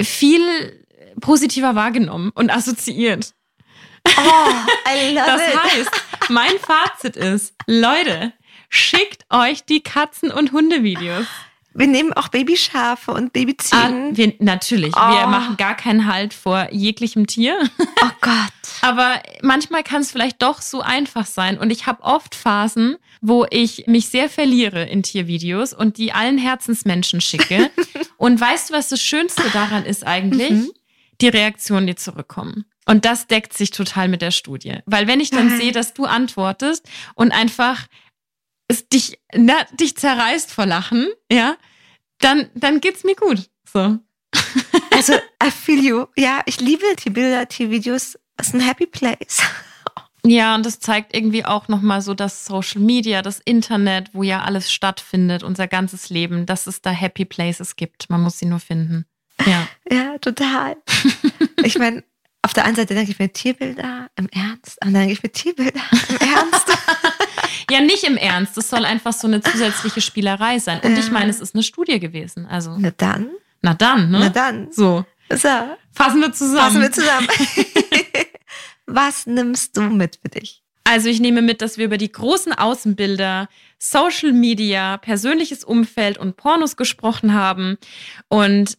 [0.00, 0.81] viel
[1.22, 3.32] positiver wahrgenommen und assoziiert.
[4.06, 4.10] Oh,
[4.86, 5.90] I love das heißt,
[6.28, 8.34] mein Fazit ist, Leute,
[8.68, 11.26] schickt euch die Katzen- und Hundevideos.
[11.74, 14.10] Wir nehmen auch Babyschafe und Babyziegen.
[14.12, 14.94] Ah, wir, natürlich.
[14.94, 15.00] Oh.
[15.00, 17.58] Wir machen gar keinen Halt vor jeglichem Tier.
[17.78, 18.32] Oh Gott.
[18.82, 21.56] Aber manchmal kann es vielleicht doch so einfach sein.
[21.56, 26.36] Und ich habe oft Phasen, wo ich mich sehr verliere in Tiervideos und die allen
[26.36, 27.70] Herzensmenschen schicke.
[28.18, 30.50] und weißt du, was das Schönste daran ist eigentlich?
[30.50, 30.72] Mhm.
[31.22, 32.66] Die Reaktionen, die zurückkommen.
[32.84, 34.80] Und das deckt sich total mit der Studie.
[34.86, 35.58] Weil wenn ich dann Nein.
[35.58, 37.86] sehe, dass du antwortest und einfach
[38.68, 41.56] es dich, na, dich zerreißt vor Lachen, ja,
[42.18, 43.48] dann, dann geht's mir gut.
[43.72, 43.98] So.
[44.94, 46.06] Also, I feel you.
[46.16, 48.18] Ja, ich liebe die Bilder, die Videos.
[48.36, 49.40] Es ist ein happy place.
[50.24, 54.42] Ja, und das zeigt irgendwie auch nochmal so das Social Media, das Internet, wo ja
[54.42, 58.10] alles stattfindet, unser ganzes Leben, dass es da Happy Places gibt.
[58.10, 59.06] Man muss sie nur finden.
[59.46, 59.68] Ja.
[59.90, 60.76] Ja, total.
[61.64, 62.02] Ich meine,
[62.42, 65.30] auf der einen Seite denke ich mir Tierbilder im Ernst, und dann denke ich mir
[65.30, 66.66] Tierbilder im Ernst.
[67.70, 68.58] Ja, nicht im Ernst.
[68.58, 70.80] Es soll einfach so eine zusätzliche Spielerei sein.
[70.82, 72.46] Und ich meine, es ist eine Studie gewesen.
[72.46, 72.76] Also.
[72.78, 73.30] Na dann.
[73.60, 74.18] Na dann, ne?
[74.18, 74.72] Na dann.
[74.72, 75.04] So.
[75.30, 75.48] so.
[75.92, 76.58] Fassen wir zusammen.
[76.58, 77.28] Fassen wir zusammen.
[78.86, 80.62] Was nimmst du mit für dich?
[80.84, 86.36] Also ich nehme mit, dass wir über die großen Außenbilder, Social Media, persönliches Umfeld und
[86.36, 87.78] Pornos gesprochen haben.
[88.28, 88.76] Und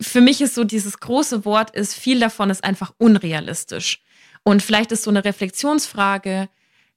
[0.00, 4.02] für mich ist so dieses große Wort ist, viel davon ist einfach unrealistisch.
[4.44, 6.48] Und vielleicht ist so eine Reflexionsfrage,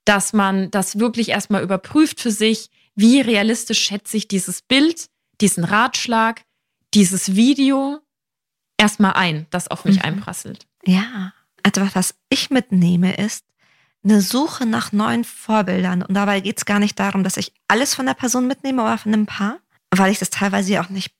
[0.04, 5.08] dass man das wirklich erstmal überprüft für sich, wie realistisch schätze ich dieses Bild,
[5.40, 6.42] diesen Ratschlag,
[6.94, 8.00] dieses Video
[8.78, 10.02] erstmal ein, das auf mich mhm.
[10.02, 10.66] einprasselt.
[10.84, 11.32] Ja,
[11.62, 13.44] etwas, was ich mitnehme, ist
[14.04, 16.02] eine Suche nach neuen Vorbildern.
[16.02, 18.98] Und dabei geht es gar nicht darum, dass ich alles von der Person mitnehme oder
[18.98, 19.58] von einem Paar,
[19.90, 21.12] weil ich das teilweise auch nicht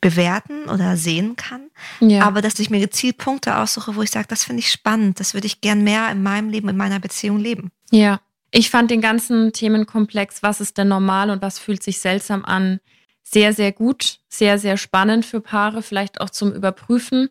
[0.00, 1.70] bewerten oder sehen kann.
[2.00, 2.22] Ja.
[2.22, 5.34] Aber dass ich mir gezielt Punkte aussuche, wo ich sage, das finde ich spannend, das
[5.34, 7.70] würde ich gern mehr in meinem Leben, in meiner Beziehung leben.
[7.90, 8.20] Ja.
[8.50, 12.80] Ich fand den ganzen Themenkomplex, was ist denn normal und was fühlt sich seltsam an,
[13.22, 17.28] sehr, sehr gut, sehr, sehr spannend für Paare, vielleicht auch zum Überprüfen.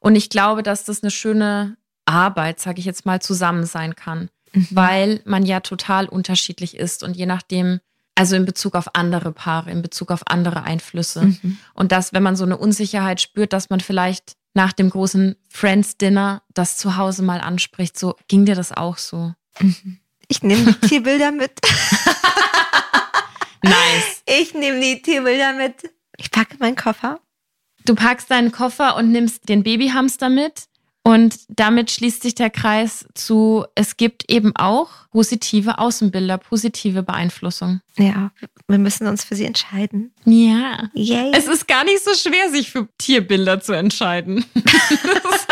[0.00, 1.76] Und ich glaube, dass das eine schöne
[2.06, 4.68] Arbeit, sage ich jetzt mal, zusammen sein kann, mhm.
[4.70, 7.80] weil man ja total unterschiedlich ist und je nachdem,
[8.14, 11.26] also in Bezug auf andere Paare, in Bezug auf andere Einflüsse.
[11.26, 11.58] Mhm.
[11.74, 15.96] Und dass, wenn man so eine Unsicherheit spürt, dass man vielleicht nach dem großen Friends
[15.96, 19.34] Dinner das zu Hause mal anspricht, so ging dir das auch so?
[19.58, 19.98] Mhm.
[20.28, 21.52] Ich nehme die Tierbilder mit.
[23.62, 24.22] nice.
[24.26, 25.90] Ich nehme die Tierbilder mit.
[26.16, 27.20] Ich packe meinen Koffer.
[27.84, 30.68] Du packst deinen Koffer und nimmst den Babyhamster mit.
[31.06, 37.82] Und damit schließt sich der Kreis zu, es gibt eben auch positive Außenbilder, positive Beeinflussung.
[37.98, 38.32] Ja,
[38.68, 40.14] wir müssen uns für sie entscheiden.
[40.24, 40.88] Ja.
[40.94, 41.30] Yay.
[41.34, 44.46] Es ist gar nicht so schwer, sich für Tierbilder zu entscheiden.
[44.54, 45.46] das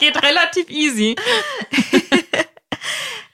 [0.00, 1.14] geht relativ easy.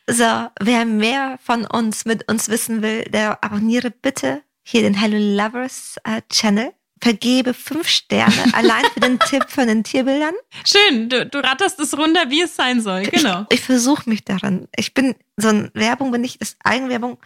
[0.08, 0.24] So,
[0.60, 5.96] wer mehr von uns mit uns wissen will, der abonniere bitte hier den Hello Lovers
[6.04, 6.72] äh, Channel.
[7.02, 10.34] Vergebe fünf Sterne allein für den Tipp von den Tierbildern.
[10.64, 13.02] Schön, du, du ratterst es runter, wie es sein soll.
[13.02, 13.44] Genau.
[13.50, 14.68] Ich, ich versuche mich daran.
[14.76, 17.18] Ich bin so ein Werbung bin ich, ist Eigenwerbung,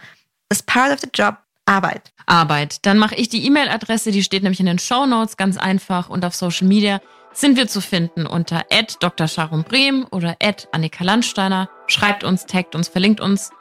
[0.49, 1.37] ist part of the job.
[1.65, 2.13] Arbeit.
[2.25, 2.85] Arbeit.
[2.85, 6.25] Dann mache ich die E-Mail-Adresse, die steht nämlich in den Show Notes, ganz einfach und
[6.25, 6.99] auf Social Media
[7.33, 8.65] sind wir zu finden unter
[8.99, 9.27] Dr.
[9.27, 10.37] Sharon Brehm oder
[10.71, 11.69] Annika Landsteiner.
[11.85, 13.51] Schreibt uns, taggt uns, verlinkt uns.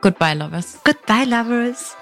[0.00, 0.80] Goodbye, Lovers.
[0.84, 1.96] Goodbye, Lovers.